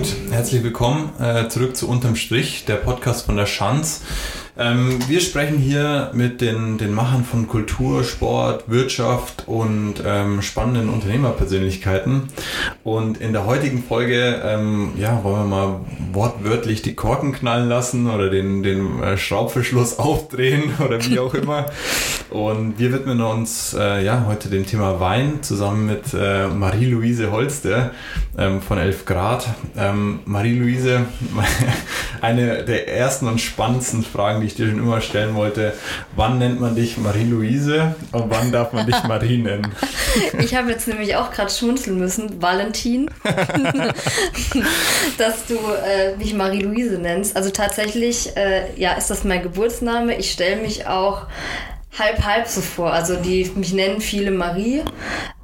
Gut, 0.00 0.16
herzlich 0.30 0.62
willkommen 0.62 1.10
äh, 1.20 1.48
zurück 1.48 1.76
zu 1.76 1.86
Unterm 1.86 2.16
Strich, 2.16 2.64
der 2.64 2.76
Podcast 2.76 3.26
von 3.26 3.36
der 3.36 3.44
Schanz. 3.44 4.00
Ähm, 4.60 4.98
wir 5.08 5.22
sprechen 5.22 5.56
hier 5.56 6.10
mit 6.12 6.42
den, 6.42 6.76
den 6.76 6.92
Machern 6.92 7.24
von 7.24 7.48
Kultur, 7.48 8.04
Sport, 8.04 8.64
Wirtschaft 8.66 9.44
und 9.46 9.94
ähm, 10.04 10.42
spannenden 10.42 10.90
Unternehmerpersönlichkeiten. 10.90 12.24
Und 12.84 13.22
in 13.22 13.32
der 13.32 13.46
heutigen 13.46 13.82
Folge 13.82 14.38
ähm, 14.44 14.92
ja, 14.98 15.24
wollen 15.24 15.48
wir 15.48 15.56
mal 15.56 15.80
wortwörtlich 16.12 16.82
die 16.82 16.94
Korken 16.94 17.32
knallen 17.32 17.70
lassen 17.70 18.10
oder 18.10 18.28
den, 18.28 18.62
den 18.62 19.02
äh, 19.02 19.16
Schraubverschluss 19.16 19.98
aufdrehen 19.98 20.74
oder 20.84 21.02
wie 21.06 21.18
auch 21.18 21.32
immer. 21.32 21.64
Und 22.28 22.78
wir 22.78 22.92
widmen 22.92 23.22
uns 23.22 23.74
äh, 23.74 24.04
ja, 24.04 24.26
heute 24.28 24.50
dem 24.50 24.66
Thema 24.66 25.00
Wein 25.00 25.42
zusammen 25.42 25.86
mit 25.86 26.12
äh, 26.12 26.48
Marie-Louise 26.48 27.32
Holster 27.32 27.92
ähm, 28.36 28.60
von 28.60 28.76
11 28.76 29.06
Grad. 29.06 29.46
Ähm, 29.76 30.20
Marie-Louise, 30.26 31.06
eine 32.20 32.62
der 32.62 32.94
ersten 32.94 33.26
und 33.26 33.40
spannendsten 33.40 34.04
Fragen, 34.04 34.42
die 34.42 34.49
ich 34.50 34.56
dir 34.56 34.68
schon 34.68 34.78
immer 34.78 35.00
stellen 35.00 35.34
wollte. 35.34 35.72
Wann 36.16 36.38
nennt 36.38 36.60
man 36.60 36.74
dich 36.74 36.98
Marie-Louise 36.98 37.94
und 38.12 38.30
wann 38.30 38.52
darf 38.52 38.72
man 38.72 38.86
dich 38.86 39.02
Marie 39.04 39.38
nennen? 39.38 39.66
Ich 40.40 40.56
habe 40.56 40.70
jetzt 40.70 40.88
nämlich 40.88 41.14
auch 41.14 41.30
gerade 41.30 41.50
schmunzeln 41.50 41.96
müssen, 41.96 42.42
Valentin, 42.42 43.08
dass 45.18 45.46
du 45.46 45.54
äh, 45.54 46.16
mich 46.16 46.34
Marie-Louise 46.34 46.98
nennst. 46.98 47.36
Also 47.36 47.50
tatsächlich, 47.50 48.36
äh, 48.36 48.74
ja, 48.76 48.94
ist 48.94 49.08
das 49.08 49.22
mein 49.22 49.42
Geburtsname. 49.42 50.16
Ich 50.18 50.32
stelle 50.32 50.56
mich 50.56 50.88
auch 50.88 51.26
halb 51.98 52.24
halb 52.24 52.48
so 52.48 52.60
vor. 52.60 52.92
Also 52.92 53.16
die 53.16 53.50
mich 53.54 53.72
nennen 53.72 54.00
viele 54.00 54.30
Marie. 54.30 54.82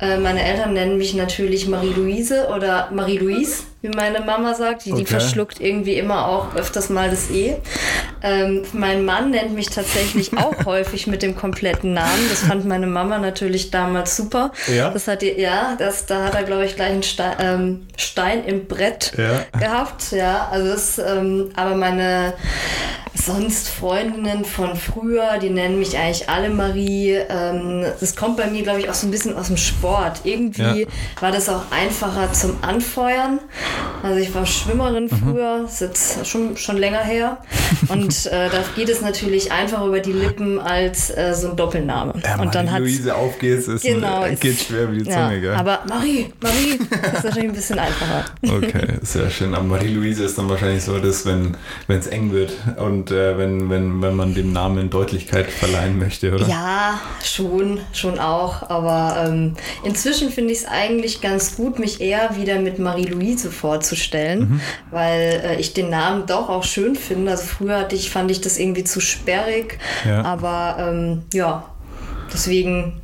Äh, 0.01 0.19
meine 0.19 0.43
Eltern 0.43 0.73
nennen 0.73 0.99
mich 0.99 1.15
natürlich 1.15 1.69
Marie-Louise 1.69 2.49
oder 2.55 2.91
Marie-Louise, 2.93 3.65
wie 3.87 3.97
meine 3.97 4.21
Mama 4.21 4.55
sagt. 4.55 4.85
Die, 4.85 4.93
okay. 4.93 5.03
die 5.03 5.07
verschluckt 5.07 5.61
irgendwie 5.61 5.95
immer 5.95 6.29
auch 6.29 6.55
öfters 6.55 6.89
mal 6.91 7.11
das 7.11 7.31
E. 7.31 7.57
Ähm, 8.23 8.63
mein 8.73 9.05
Mann 9.05 9.31
nennt 9.31 9.55
mich 9.55 9.69
tatsächlich 9.71 10.37
auch 10.37 10.65
häufig 10.65 11.07
mit 11.07 11.23
dem 11.23 11.37
kompletten 11.37 11.95
Namen. 11.95 12.29
Das 12.31 12.41
fand 12.41 12.65
meine 12.65 12.87
Mama 12.87 13.19
natürlich 13.19 13.71
damals 13.71 14.17
super. 14.17 14.53
Ja. 14.67 14.91
Das 14.91 15.07
hat 15.09 15.23
die, 15.23 15.33
ja, 15.33 15.77
das, 15.79 16.07
da 16.07 16.25
hat 16.25 16.35
er, 16.35 16.43
glaube 16.43 16.65
ich, 16.65 16.77
gleich 16.77 16.91
einen 16.91 17.03
Stein, 17.03 17.37
ähm, 17.41 17.87
Stein 17.97 18.45
im 18.45 18.67
Brett 18.67 19.13
ja. 19.17 19.45
gehabt. 19.59 20.13
Ja, 20.13 20.49
also 20.51 20.69
das, 20.69 20.99
ähm, 20.99 21.51
aber 21.55 21.77
meine 21.77 22.35
sonst 23.27 23.69
Freundinnen 23.69 24.45
von 24.45 24.77
früher, 24.77 25.39
die 25.39 25.51
nennen 25.51 25.79
mich 25.79 25.97
eigentlich 25.97 26.29
alle 26.29 26.51
Marie. 26.51 27.15
Ähm, 27.29 27.85
das 27.99 28.15
kommt 28.15 28.37
bei 28.37 28.47
mir, 28.47 28.63
glaube 28.63 28.81
ich, 28.81 28.91
auch 28.91 28.95
so 28.95 29.07
ein 29.07 29.11
bisschen 29.11 29.37
aus 29.37 29.49
dem 29.49 29.57
Sport. 29.57 30.21
Irgendwie 30.25 30.83
ja. 30.83 30.87
war 31.21 31.33
das 31.33 31.49
auch 31.49 31.63
einfacher 31.71 32.33
zum 32.33 32.59
Anfeuern. 32.63 33.41
Also 34.03 34.21
ich 34.21 34.35
war 34.35 34.47
Schwimmerin 34.47 35.05
mhm. 35.05 35.09
früher, 35.11 35.65
ist 35.65 35.81
jetzt 35.81 36.27
schon, 36.27 36.57
schon 36.57 36.77
länger 36.77 37.01
her. 37.01 37.39
Und 37.89 38.27
äh, 38.33 38.49
da 38.51 38.63
geht 38.75 38.89
es 38.89 39.01
natürlich 39.01 39.51
einfacher 39.51 39.87
über 39.87 40.01
die 40.01 40.13
Lippen 40.13 40.61
als 40.61 41.11
äh, 41.11 41.35
so 41.35 41.51
ein 41.51 41.57
Doppelname. 41.57 42.15
Ja, 42.25 42.41
und 42.41 42.55
dann 42.55 42.71
hat 42.71 42.81
Luise 42.81 43.15
aufgeht, 43.15 43.67
ist 43.67 43.83
genau, 43.83 44.23
ein, 44.23 44.39
geht 44.39 44.61
schwer 44.61 44.93
wie 44.93 44.99
die 44.99 45.05
Zunge, 45.05 45.35
ja, 45.35 45.41
gell? 45.41 45.55
Aber 45.55 45.81
Marie, 45.89 46.33
Marie 46.41 46.79
ist 47.15 47.25
natürlich 47.25 47.49
ein 47.49 47.55
bisschen 47.55 47.79
einfacher. 47.79 48.25
Okay, 48.43 48.99
sehr 49.03 49.31
schön. 49.31 49.55
Aber 49.55 49.65
Marie-Louise 49.65 50.25
ist 50.25 50.39
dann 50.39 50.49
wahrscheinlich 50.49 50.85
so, 50.85 50.99
dass 50.99 51.27
wenn 51.27 51.57
es 51.89 52.07
eng 52.07 52.33
wird 52.33 52.53
und 52.77 53.11
äh, 53.11 53.37
wenn, 53.39 53.71
wenn, 53.71 54.03
wenn 54.03 54.15
man 54.15 54.35
dem 54.35 54.53
Namen 54.53 54.91
Deutlichkeit 54.91 55.51
verleihen 55.51 55.99
möchte, 55.99 56.33
oder? 56.33 56.47
Ja, 56.47 57.01
schon, 57.25 57.81
schon 57.93 58.19
auch. 58.19 58.69
Aber 58.71 59.25
ähm, 59.27 59.55
inzwischen 59.85 60.31
finde 60.31 60.53
ich 60.53 60.61
es 60.61 60.67
eigentlich 60.67 61.21
ganz 61.21 61.57
gut, 61.57 61.79
mich 61.79 62.01
eher 62.01 62.37
wieder 62.37 62.61
mit 62.61 62.79
Marie-Louise 62.79 63.51
vorzustellen, 63.57 64.41
mhm. 64.41 64.61
weil 64.91 65.43
äh, 65.45 65.61
ich 65.61 65.73
den 65.73 65.91
Namen 65.91 66.27
doch 66.27 66.49
auch 66.49 66.65
schön 66.65 66.95
finde. 66.95 67.33
Also 67.33 67.45
früher 67.45 67.79
hatte 67.79 67.97
ich, 67.97 68.11
fand 68.11 68.31
ich 68.31 68.41
das 68.41 68.59
irgendwie 68.59 68.85
zu 68.85 69.01
sperrig, 69.01 69.79
ja. 70.05 70.23
aber 70.23 70.77
ähm, 70.79 71.23
ja, 71.33 71.65
deswegen 72.33 73.01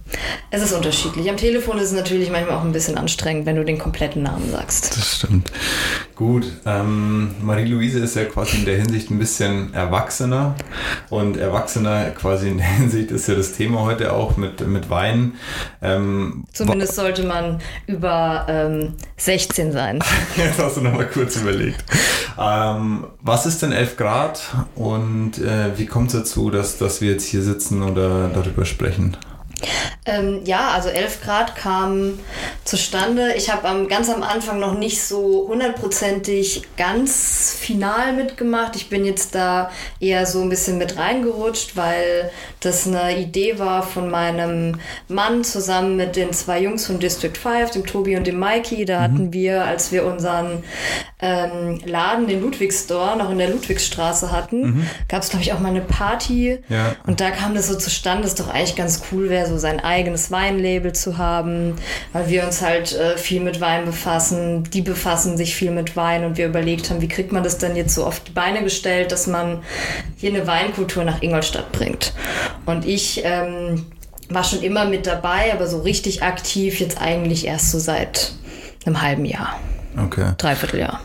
es 0.51 0.63
ist 0.63 0.73
unterschiedlich. 0.73 1.31
Am 1.31 1.37
Telefon 1.37 1.79
ist 1.79 1.85
es 1.85 1.93
natürlich 1.93 2.31
manchmal 2.31 2.57
auch 2.57 2.65
ein 2.65 2.73
bisschen 2.73 2.99
anstrengend, 2.99 3.47
wenn 3.47 3.57
du 3.57 3.65
den 3.65 3.79
kompletten 3.79 4.23
Namen 4.23 4.51
sagst. 4.51 4.97
Das 4.97 5.17
stimmt. 5.17 5.51
Gut, 6.15 6.45
ähm, 6.67 7.35
Marie-Louise 7.43 7.99
ist 7.99 8.17
ja 8.17 8.25
quasi 8.25 8.59
in 8.59 8.65
der 8.65 8.77
Hinsicht 8.77 9.11
ein 9.11 9.19
bisschen 9.19 9.73
erwachsener. 9.73 10.55
Und 11.09 11.37
erwachsener 11.37 12.11
quasi 12.11 12.49
in 12.49 12.59
der 12.59 12.67
Hinsicht 12.79 13.11
ist 13.11 13.29
ja 13.29 13.35
das 13.35 13.53
Thema 13.53 13.81
heute 13.81 14.13
auch 14.13 14.37
mit, 14.37 14.67
mit 14.67 14.91
Wein. 14.91 15.35
Ähm, 15.81 16.45
Zumindest 16.53 16.97
sollte 16.97 17.25
man 17.25 17.61
über 17.87 18.47
ähm, 18.49 18.95
16 19.17 19.73
sein. 19.73 20.01
Jetzt 20.37 20.59
hast 20.59 20.77
du 20.77 20.83
nochmal 20.83 21.09
kurz 21.09 21.37
überlegt. 21.37 21.85
Ähm, 22.39 23.07
was 23.21 23.47
ist 23.47 23.63
denn 23.63 23.73
11 23.73 23.97
Grad 23.97 24.43
und 24.75 25.39
äh, 25.39 25.79
wie 25.79 25.87
kommt 25.87 26.09
es 26.09 26.21
dazu, 26.21 26.51
dass, 26.51 26.79
dass 26.79 27.01
wir 27.01 27.13
jetzt 27.13 27.27
hier 27.27 27.43
sitzen 27.43 27.83
oder 27.83 28.29
darüber 28.29 28.65
sprechen? 28.65 29.17
Ähm, 30.05 30.41
ja, 30.45 30.71
also 30.71 30.89
11 30.89 31.23
Grad 31.23 31.57
kam 31.57 32.19
zustande. 32.65 33.35
Ich 33.37 33.53
habe 33.53 33.69
am, 33.69 33.89
ganz 33.89 34.09
am 34.11 34.23
Anfang 34.23 34.59
noch 34.59 34.77
nicht 34.77 35.03
so 35.03 35.47
hundertprozentig 35.49 36.63
ganz 36.77 37.57
final 37.59 38.13
mitgemacht. 38.13 38.77
Ich 38.77 38.89
bin 38.89 39.05
jetzt 39.05 39.35
da 39.35 39.71
eher 40.01 40.27
so 40.27 40.43
ein 40.43 40.49
bisschen 40.49 40.79
mit 40.79 40.97
reingerutscht, 40.97 41.77
weil 41.77 42.31
das 42.61 42.87
eine 42.87 43.19
Idee 43.19 43.59
war 43.59 43.83
von 43.83 44.11
meinem 44.11 44.81
Mann 45.09 45.45
zusammen 45.45 45.97
mit 45.97 46.17
den 46.17 46.33
zwei 46.33 46.61
Jungs 46.61 46.87
von 46.87 46.99
District 46.99 47.37
5, 47.37 47.71
dem 47.71 47.87
Tobi 47.87 48.17
und 48.17 48.27
dem 48.27 48.39
Mikey. 48.39 48.85
Da 48.85 48.99
mhm. 48.99 49.03
hatten 49.03 49.33
wir, 49.33 49.65
als 49.65 49.93
wir 49.93 50.05
unseren 50.05 50.65
ähm, 51.21 51.81
Laden, 51.85 52.27
den 52.27 52.41
Ludwigstore, 52.41 53.17
noch 53.17 53.31
in 53.31 53.39
der 53.39 53.51
Ludwigsstraße 53.51 54.33
hatten, 54.33 54.61
mhm. 54.61 54.87
gab 55.09 55.23
es, 55.23 55.31
glaube 55.31 55.45
ich, 55.45 55.53
auch 55.53 55.61
mal 55.61 55.69
eine 55.69 55.81
Party. 55.81 56.59
Ja. 56.69 56.97
Und 57.07 57.21
da 57.21 57.31
kam 57.31 57.55
das 57.55 57.69
so 57.69 57.77
zustande, 57.77 58.25
dass 58.25 58.35
doch 58.35 58.49
eigentlich 58.49 58.77
ganz 58.77 59.03
cool 59.11 59.29
wäre, 59.29 59.47
so 59.47 59.52
sein 59.59 59.81
eigenes 59.81 60.31
Weinlabel 60.31 60.93
zu 60.93 61.19
haben, 61.19 61.75
weil 62.13 62.29
wir 62.29 62.45
uns 62.45 62.63
halt 62.63 62.93
äh, 62.93 63.17
viel 63.17 63.41
mit 63.41 63.61
Wein 63.61 63.85
befassen. 63.85 64.65
Die 64.65 64.83
befassen 64.83 65.37
sich 65.37 65.55
viel 65.55 65.71
mit 65.71 65.97
Wein 65.97 66.25
und 66.25 66.37
wir 66.37 66.47
überlegt 66.47 66.91
haben, 66.91 67.01
wie 67.01 67.09
kriegt 67.09 67.33
man 67.33 67.43
das 67.43 67.59
denn 67.59 67.77
jetzt 67.77 67.95
so 67.95 68.05
auf 68.05 68.21
die 68.21 68.33
Beine 68.33 68.63
gestellt, 68.63 69.13
dass 69.13 69.27
man 69.27 69.63
hier 70.17 70.31
eine 70.31 70.47
Weinkultur 70.47 71.05
nach 71.05 71.23
Ingolstadt 71.23 71.73
bringt. 71.73 72.13
Und 72.67 72.87
ich 72.87 73.23
ähm, 73.25 73.87
war 74.29 74.45
schon 74.45 74.63
immer 74.63 74.85
mit 74.85 75.07
dabei, 75.07 75.53
aber 75.53 75.67
so 75.67 75.81
richtig 75.81 76.23
aktiv 76.23 76.81
jetzt 76.81 77.01
eigentlich 77.01 77.47
erst 77.47 77.71
so 77.71 77.79
seit 77.79 78.33
einem 78.85 79.03
halben 79.03 79.25
Jahr. 79.25 79.59
Okay. 79.97 80.33
Dreivierteljahr. 80.39 81.01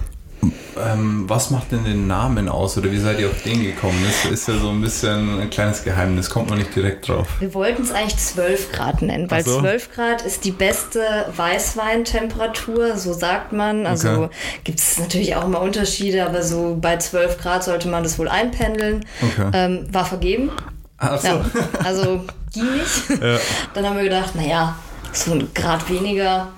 Ähm, 0.86 1.26
was 1.28 1.50
macht 1.50 1.72
denn 1.72 1.84
den 1.84 2.08
Namen 2.08 2.50
aus 2.50 2.78
oder 2.78 2.92
wie 2.92 2.98
seid 2.98 3.20
ihr 3.20 3.28
auf 3.30 3.42
den 3.44 3.64
gekommen? 3.64 3.98
Das 4.06 4.32
ist 4.32 4.48
ja 4.48 4.58
so 4.58 4.70
ein 4.70 4.82
bisschen 4.82 5.42
ein 5.42 5.50
kleines 5.50 5.84
Geheimnis, 5.84 6.30
kommt 6.30 6.50
man 6.50 6.60
nicht 6.60 6.76
direkt 6.76 7.08
drauf. 7.08 7.28
Wir 7.40 7.54
wollten 7.54 7.84
es 7.84 7.92
eigentlich 7.92 8.18
12 8.18 8.72
Grad 8.72 9.02
nennen, 9.02 9.30
weil 9.30 9.44
so. 9.44 9.60
12 9.60 9.94
Grad 9.94 10.22
ist 10.24 10.46
die 10.46 10.52
beste 10.52 11.02
Weißweintemperatur, 11.36 12.98
so 12.98 13.14
sagt 13.14 13.54
man. 13.54 13.86
Also 13.86 14.10
okay. 14.10 14.30
gibt 14.64 14.80
es 14.80 14.98
natürlich 15.00 15.36
auch 15.36 15.46
immer 15.46 15.62
Unterschiede, 15.62 16.26
aber 16.26 16.44
so 16.44 16.78
bei 16.80 16.98
12 16.98 17.40
Grad 17.40 17.64
sollte 17.64 17.88
man 17.88 18.04
das 18.04 18.20
wohl 18.20 18.28
einpendeln. 18.28 19.06
Okay. 19.22 19.50
Ähm, 19.54 19.88
war 19.92 20.06
vergeben. 20.06 20.52
Ach 20.98 21.20
so. 21.20 21.28
Ja, 21.28 21.46
also 21.84 22.24
ging 22.54 22.66
nicht. 22.74 23.22
Ja. 23.22 23.40
Dann 23.74 23.86
haben 23.86 23.98
wir 23.98 24.04
gedacht, 24.04 24.36
naja, 24.36 24.76
so 25.12 25.32
ein 25.32 25.48
Grad 25.54 25.90
weniger 25.90 26.50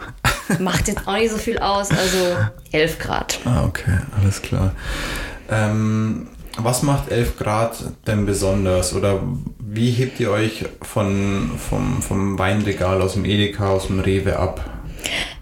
macht 0.59 0.87
jetzt 0.87 1.07
auch 1.07 1.15
nicht 1.15 1.31
so 1.31 1.37
viel 1.37 1.59
aus, 1.59 1.91
also 1.91 2.35
11 2.71 2.99
Grad. 2.99 3.39
Ah, 3.45 3.65
okay, 3.65 3.99
alles 4.19 4.41
klar. 4.41 4.71
Ähm, 5.49 6.27
was 6.57 6.83
macht 6.83 7.11
11 7.11 7.37
Grad 7.37 7.77
denn 8.07 8.25
besonders 8.25 8.93
oder 8.93 9.21
wie 9.59 9.91
hebt 9.91 10.19
ihr 10.19 10.31
euch 10.31 10.65
von, 10.81 11.51
vom, 11.69 12.01
vom 12.01 12.39
Weinregal 12.39 13.01
aus 13.01 13.13
dem 13.13 13.25
Edeka, 13.25 13.69
aus 13.69 13.87
dem 13.87 13.99
Rewe 13.99 14.37
ab? 14.37 14.63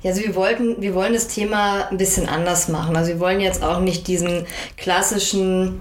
Ja, 0.04 0.12
also 0.12 0.21
wir 0.21 0.36
wollten, 0.36 0.81
wir 0.81 0.94
wollen 0.94 1.13
das 1.13 1.27
Thema 1.27 1.88
ein 1.89 1.98
bisschen 1.98 2.30
anders 2.30 2.68
machen. 2.68 2.95
Also 2.95 3.09
wir 3.13 3.19
wollen 3.19 3.39
jetzt 3.39 3.63
auch 3.63 3.80
nicht 3.80 4.07
diesen 4.07 4.45
klassischen 4.77 5.80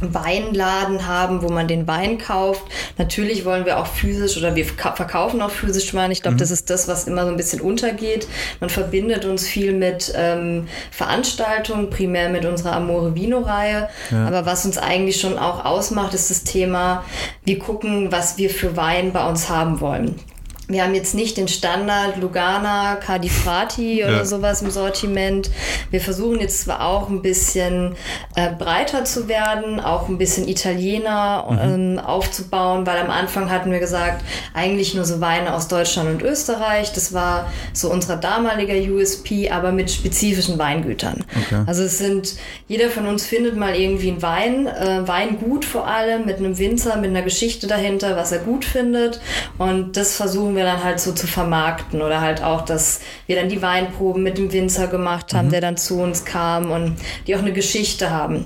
Weinladen 0.00 1.06
haben, 1.06 1.42
wo 1.42 1.48
man 1.48 1.68
den 1.68 1.86
Wein 1.86 2.18
kauft. 2.18 2.62
Natürlich 2.98 3.44
wollen 3.44 3.64
wir 3.64 3.78
auch 3.78 3.86
physisch 3.86 4.36
oder 4.36 4.54
wir 4.54 4.64
verkaufen 4.64 5.40
auch 5.40 5.50
physisch 5.50 5.94
Wein. 5.94 6.10
Ich 6.10 6.22
glaube, 6.22 6.34
mhm. 6.34 6.38
das 6.38 6.50
ist 6.50 6.70
das, 6.70 6.88
was 6.88 7.06
immer 7.06 7.24
so 7.24 7.30
ein 7.30 7.36
bisschen 7.36 7.60
untergeht. 7.60 8.26
Man 8.60 8.70
verbindet 8.70 9.24
uns 9.24 9.46
viel 9.46 9.72
mit 9.72 10.12
ähm, 10.16 10.68
Veranstaltungen, 10.90 11.90
primär 11.90 12.28
mit 12.28 12.44
unserer 12.44 12.76
Amore 12.76 13.14
Vino-Reihe. 13.14 13.88
Ja. 14.10 14.26
Aber 14.26 14.46
was 14.46 14.64
uns 14.66 14.78
eigentlich 14.78 15.20
schon 15.20 15.38
auch 15.38 15.64
ausmacht, 15.64 16.14
ist 16.14 16.30
das 16.30 16.44
Thema, 16.44 17.04
wir 17.44 17.58
gucken, 17.58 18.10
was 18.10 18.36
wir 18.36 18.50
für 18.50 18.76
Wein 18.76 19.12
bei 19.12 19.26
uns 19.28 19.48
haben 19.48 19.80
wollen. 19.80 20.18
Wir 20.66 20.82
haben 20.82 20.94
jetzt 20.94 21.14
nicht 21.14 21.36
den 21.36 21.46
Standard 21.46 22.16
Lugana, 22.16 22.96
Cadifrati 22.96 24.02
oder 24.02 24.18
ja. 24.18 24.24
sowas 24.24 24.62
im 24.62 24.70
Sortiment. 24.70 25.50
Wir 25.90 26.00
versuchen 26.00 26.40
jetzt 26.40 26.62
zwar 26.62 26.86
auch 26.86 27.10
ein 27.10 27.20
bisschen 27.20 27.96
äh, 28.34 28.50
breiter 28.50 29.04
zu 29.04 29.28
werden, 29.28 29.78
auch 29.78 30.08
ein 30.08 30.16
bisschen 30.16 30.48
Italiener 30.48 31.46
mhm. 31.50 31.58
ähm, 31.58 31.98
aufzubauen, 31.98 32.86
weil 32.86 32.98
am 32.98 33.10
Anfang 33.10 33.50
hatten 33.50 33.70
wir 33.70 33.78
gesagt, 33.78 34.24
eigentlich 34.54 34.94
nur 34.94 35.04
so 35.04 35.20
Weine 35.20 35.54
aus 35.54 35.68
Deutschland 35.68 36.08
und 36.08 36.22
Österreich. 36.22 36.92
Das 36.92 37.12
war 37.12 37.52
so 37.74 37.90
unser 37.90 38.16
damaliger 38.16 38.74
USP, 38.74 39.50
aber 39.50 39.70
mit 39.70 39.90
spezifischen 39.90 40.58
Weingütern. 40.58 41.24
Okay. 41.46 41.62
Also 41.66 41.82
es 41.82 41.98
sind, 41.98 42.36
jeder 42.68 42.88
von 42.88 43.06
uns 43.06 43.26
findet 43.26 43.56
mal 43.56 43.76
irgendwie 43.76 44.10
einen 44.10 44.22
Wein, 44.22 44.66
äh, 44.66 45.06
Weingut 45.06 45.66
vor 45.66 45.86
allem, 45.86 46.24
mit 46.24 46.38
einem 46.38 46.58
Winzer, 46.58 46.96
mit 46.96 47.10
einer 47.10 47.22
Geschichte 47.22 47.66
dahinter, 47.66 48.16
was 48.16 48.32
er 48.32 48.38
gut 48.38 48.64
findet. 48.64 49.20
Und 49.58 49.98
das 49.98 50.16
versuchen 50.16 50.53
versuchen 50.54 50.56
wir 50.56 50.64
dann 50.64 50.84
halt 50.84 51.00
so 51.00 51.12
zu 51.12 51.26
vermarkten 51.26 52.02
oder 52.02 52.20
halt 52.20 52.42
auch, 52.42 52.62
dass 52.62 53.00
wir 53.26 53.36
dann 53.36 53.48
die 53.48 53.60
Weinproben 53.60 54.22
mit 54.22 54.38
dem 54.38 54.52
Winzer 54.52 54.86
gemacht 54.86 55.34
haben, 55.34 55.48
mhm. 55.48 55.52
der 55.52 55.60
dann 55.60 55.76
zu 55.76 56.00
uns 56.00 56.24
kam 56.24 56.70
und 56.70 56.96
die 57.26 57.34
auch 57.34 57.40
eine 57.40 57.52
Geschichte 57.52 58.10
haben. 58.10 58.44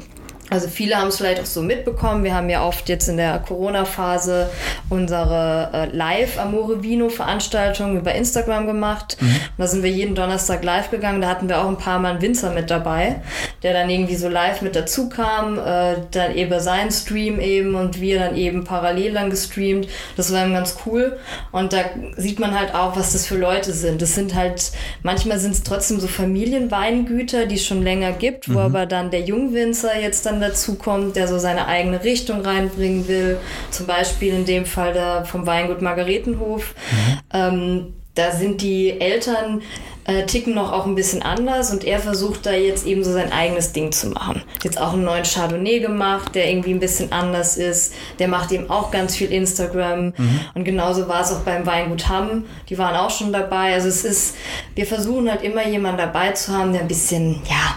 Also 0.50 0.68
viele 0.68 0.96
haben 0.96 1.08
es 1.08 1.18
vielleicht 1.18 1.40
auch 1.40 1.46
so 1.46 1.62
mitbekommen. 1.62 2.24
Wir 2.24 2.34
haben 2.34 2.48
ja 2.48 2.64
oft 2.64 2.88
jetzt 2.88 3.08
in 3.08 3.16
der 3.18 3.38
Corona-Phase 3.38 4.48
unsere 4.88 5.70
äh, 5.72 5.96
Live 5.96 6.38
Amore 6.38 6.82
Vino 6.82 7.08
Veranstaltung 7.08 7.98
über 7.98 8.14
Instagram 8.14 8.66
gemacht. 8.66 9.18
Mhm. 9.20 9.36
Da 9.58 9.66
sind 9.66 9.82
wir 9.82 9.90
jeden 9.90 10.14
Donnerstag 10.14 10.64
live 10.64 10.90
gegangen. 10.90 11.20
Da 11.20 11.28
hatten 11.28 11.48
wir 11.48 11.60
auch 11.60 11.68
ein 11.68 11.76
paar 11.76 11.98
Mal 11.98 12.12
einen 12.12 12.22
Winzer 12.22 12.50
mit 12.50 12.70
dabei, 12.70 13.20
der 13.62 13.74
dann 13.74 13.90
irgendwie 13.90 14.16
so 14.16 14.28
live 14.28 14.62
mit 14.62 14.74
dazu 14.74 15.08
kam, 15.08 15.58
äh, 15.58 15.96
dann 16.10 16.34
eben 16.34 16.60
seinen 16.60 16.90
Stream 16.90 17.40
eben 17.40 17.74
und 17.74 18.00
wir 18.00 18.18
dann 18.18 18.36
eben 18.36 18.64
parallel 18.64 19.14
dann 19.14 19.30
gestreamt. 19.30 19.88
Das 20.16 20.32
war 20.32 20.42
eben 20.42 20.54
ganz 20.54 20.78
cool. 20.86 21.18
Und 21.52 21.72
da 21.72 21.84
sieht 22.16 22.38
man 22.38 22.58
halt 22.58 22.74
auch, 22.74 22.96
was 22.96 23.12
das 23.12 23.26
für 23.26 23.36
Leute 23.36 23.72
sind. 23.72 24.00
Das 24.00 24.14
sind 24.14 24.34
halt, 24.34 24.72
manchmal 25.02 25.38
sind 25.38 25.52
es 25.52 25.62
trotzdem 25.62 26.00
so 26.00 26.06
Familienweingüter, 26.06 27.46
die 27.46 27.56
es 27.56 27.66
schon 27.66 27.82
länger 27.82 28.12
gibt, 28.12 28.48
wo 28.48 28.58
mhm. 28.58 28.58
aber 28.58 28.86
dann 28.86 29.10
der 29.10 29.20
Jungwinzer 29.20 29.98
jetzt 30.00 30.24
dann 30.24 30.37
dazu 30.40 30.74
kommt, 30.76 31.16
der 31.16 31.28
so 31.28 31.38
seine 31.38 31.66
eigene 31.66 32.02
Richtung 32.04 32.40
reinbringen 32.40 33.08
will. 33.08 33.38
Zum 33.70 33.86
Beispiel 33.86 34.34
in 34.34 34.44
dem 34.44 34.66
Fall 34.66 34.92
da 34.92 35.24
vom 35.24 35.46
Weingut 35.46 35.82
Margaretenhof. 35.82 36.74
Mhm. 36.90 37.18
Ähm, 37.32 37.94
da 38.14 38.32
sind 38.32 38.62
die 38.62 39.00
Eltern 39.00 39.62
äh, 40.08 40.24
ticken 40.24 40.54
noch 40.54 40.72
auch 40.72 40.86
ein 40.86 40.94
bisschen 40.94 41.22
anders 41.22 41.70
und 41.70 41.84
er 41.84 42.00
versucht 42.00 42.46
da 42.46 42.52
jetzt 42.52 42.86
eben 42.86 43.04
so 43.04 43.12
sein 43.12 43.30
eigenes 43.30 43.72
Ding 43.72 43.92
zu 43.92 44.08
machen. 44.08 44.42
Jetzt 44.64 44.80
auch 44.80 44.94
einen 44.94 45.04
neuen 45.04 45.22
Chardonnay 45.22 45.80
gemacht, 45.80 46.34
der 46.34 46.50
irgendwie 46.50 46.70
ein 46.70 46.80
bisschen 46.80 47.12
anders 47.12 47.58
ist. 47.58 47.92
Der 48.18 48.26
macht 48.26 48.50
eben 48.50 48.70
auch 48.70 48.90
ganz 48.90 49.14
viel 49.14 49.30
Instagram 49.30 50.14
mhm. 50.16 50.40
und 50.54 50.64
genauso 50.64 51.08
war 51.08 51.20
es 51.20 51.30
auch 51.30 51.40
beim 51.40 51.66
Weingut 51.66 52.08
Hamm. 52.08 52.46
Die 52.70 52.78
waren 52.78 52.96
auch 52.96 53.10
schon 53.10 53.34
dabei. 53.34 53.74
Also 53.74 53.88
es 53.88 54.04
ist, 54.04 54.36
wir 54.74 54.86
versuchen 54.86 55.30
halt 55.30 55.42
immer 55.42 55.68
jemanden 55.68 55.98
dabei 55.98 56.32
zu 56.32 56.56
haben, 56.56 56.72
der 56.72 56.80
ein 56.80 56.88
bisschen, 56.88 57.42
ja, 57.48 57.76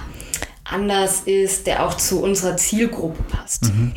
anders 0.71 1.21
ist, 1.25 1.67
der 1.67 1.85
auch 1.85 1.95
zu 1.95 2.21
unserer 2.21 2.57
Zielgruppe 2.57 3.23
passt. 3.23 3.65
Mhm. 3.65 3.93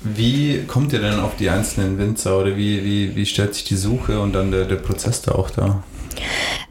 Wie 0.00 0.64
kommt 0.66 0.92
ihr 0.92 1.00
denn 1.00 1.18
auf 1.18 1.36
die 1.36 1.50
einzelnen 1.50 1.98
Winzer 1.98 2.38
oder 2.38 2.56
wie, 2.56 2.84
wie, 2.84 3.16
wie 3.16 3.26
stellt 3.26 3.54
sich 3.54 3.64
die 3.64 3.76
Suche 3.76 4.20
und 4.20 4.32
dann 4.32 4.50
der, 4.50 4.64
der 4.64 4.76
Prozess 4.76 5.22
da 5.22 5.32
auch 5.32 5.50
da? 5.50 5.82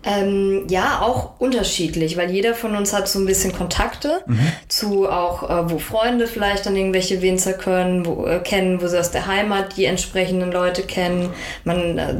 Ähm, 0.07 0.67
ja, 0.69 1.01
auch 1.01 1.31
unterschiedlich, 1.39 2.15
weil 2.15 2.29
jeder 2.29 2.53
von 2.53 2.75
uns 2.75 2.93
hat 2.93 3.07
so 3.07 3.17
ein 3.17 3.25
bisschen 3.25 3.53
Kontakte 3.53 4.21
mhm. 4.27 4.51
zu 4.67 5.09
auch, 5.09 5.49
äh, 5.49 5.71
wo 5.71 5.79
Freunde 5.79 6.27
vielleicht 6.27 6.67
dann 6.67 6.75
irgendwelche 6.75 7.23
Winzer 7.23 7.53
können, 7.53 8.05
wo, 8.05 8.27
äh, 8.27 8.39
kennen, 8.39 8.79
wo 8.83 8.87
sie 8.87 8.99
aus 8.99 9.09
der 9.09 9.25
Heimat 9.25 9.77
die 9.77 9.85
entsprechenden 9.85 10.51
Leute 10.51 10.83
kennen. 10.83 11.31
Man, 11.63 11.97
äh, 11.97 12.15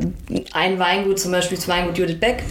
ein 0.54 0.80
Weingut, 0.80 1.20
zum 1.20 1.32
Beispiel 1.32 1.60
das 1.60 1.68
Weingut 1.68 1.96
Judith 1.96 2.20
Beck, 2.20 2.42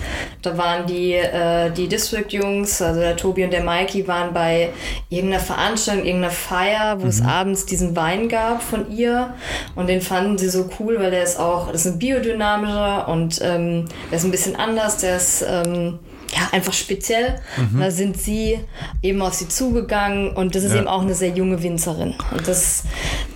da 0.43 0.57
waren 0.57 0.87
die, 0.87 1.15
äh, 1.15 1.73
die 1.73 1.89
District-Jungs, 1.89 2.81
also 2.81 3.01
der 3.01 3.17
Tobi 3.17 3.43
und 3.43 3.53
der 3.53 3.65
Mikey, 3.65 4.07
waren 4.07 4.33
bei 4.33 4.71
irgendeiner 5.09 5.43
Veranstaltung, 5.43 6.05
irgendeiner 6.05 6.33
Feier, 6.33 6.99
wo 7.01 7.05
mhm. 7.05 7.09
es 7.09 7.23
abends 7.23 7.67
diesen 7.67 7.97
Wein 7.97 8.29
gab 8.29 8.63
von 8.63 8.89
ihr 8.97 9.35
und 9.75 9.89
den 9.89 10.01
fanden 10.01 10.39
sie 10.39 10.49
so 10.49 10.71
cool, 10.79 11.01
weil 11.01 11.11
der 11.11 11.25
ist 11.25 11.41
auch, 11.41 11.73
das 11.73 11.87
ist 11.87 11.95
ein 11.95 11.99
biodynamischer 11.99 13.09
und 13.09 13.41
ähm, 13.43 13.87
der 14.13 14.19
ist 14.19 14.25
ein 14.25 14.31
bisschen 14.31 14.55
anders, 14.55 14.99
der 14.99 15.17
ist 15.17 15.24
ähm, 15.47 15.99
ja, 16.33 16.49
einfach 16.53 16.73
speziell. 16.73 17.41
Mhm. 17.57 17.81
Da 17.81 17.91
sind 17.91 18.21
sie 18.21 18.59
eben 19.03 19.23
auf 19.23 19.35
sie 19.35 19.49
zugegangen 19.49 20.31
und 20.31 20.55
das 20.55 20.65
ist 20.65 20.73
ja. 20.73 20.79
eben 20.79 20.89
auch 20.89 21.03
eine 21.03 21.15
sehr 21.15 21.31
junge 21.31 21.63
Winzerin. 21.63 22.15
Und 22.33 22.49
das, 22.49 22.85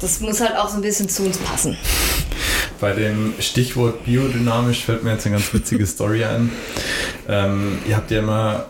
das 0.01 0.21
muss 0.21 0.41
halt 0.41 0.57
auch 0.57 0.69
so 0.69 0.77
ein 0.77 0.83
bisschen 0.83 1.09
zu 1.09 1.25
uns 1.25 1.39
passen. 1.39 1.77
Bei 2.81 2.93
dem 2.93 3.35
Stichwort 3.41 4.05
biodynamisch 4.05 4.85
fällt 4.85 5.03
mir 5.03 5.13
jetzt 5.13 5.27
eine 5.27 5.37
ganz 5.37 5.53
witzige 5.53 5.87
Story 5.87 6.25
ein. 6.25 6.51
Ähm, 7.29 7.79
ihr 7.87 7.97
habt 7.97 8.11
ja 8.11 8.21
immer 8.21 8.67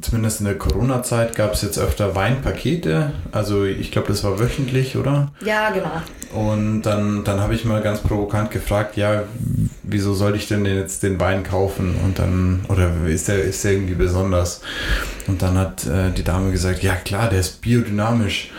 zumindest 0.00 0.40
in 0.40 0.46
der 0.46 0.56
Corona-Zeit 0.56 1.34
gab 1.34 1.52
es 1.52 1.62
jetzt 1.62 1.78
öfter 1.78 2.14
Weinpakete. 2.14 3.12
Also 3.30 3.64
ich 3.64 3.90
glaube, 3.90 4.08
das 4.08 4.24
war 4.24 4.38
wöchentlich, 4.38 4.96
oder? 4.96 5.32
Ja, 5.44 5.70
genau. 5.70 6.00
Und 6.32 6.82
dann, 6.82 7.24
dann 7.24 7.40
habe 7.40 7.54
ich 7.54 7.64
mal 7.64 7.82
ganz 7.82 8.00
provokant 8.00 8.50
gefragt, 8.50 8.96
ja, 8.96 9.24
wieso 9.82 10.14
soll 10.14 10.34
ich 10.36 10.48
denn 10.48 10.64
jetzt 10.64 11.02
den 11.02 11.20
Wein 11.20 11.42
kaufen? 11.42 11.96
Und 12.02 12.18
dann, 12.18 12.64
oder 12.68 12.90
ist 13.06 13.28
der, 13.28 13.42
ist 13.42 13.62
der 13.64 13.72
irgendwie 13.72 13.94
besonders? 13.94 14.62
Und 15.26 15.42
dann 15.42 15.58
hat 15.58 15.86
äh, 15.86 16.10
die 16.10 16.24
Dame 16.24 16.50
gesagt, 16.50 16.82
ja 16.82 16.94
klar, 16.94 17.28
der 17.28 17.40
ist 17.40 17.60
biodynamisch. 17.60 18.50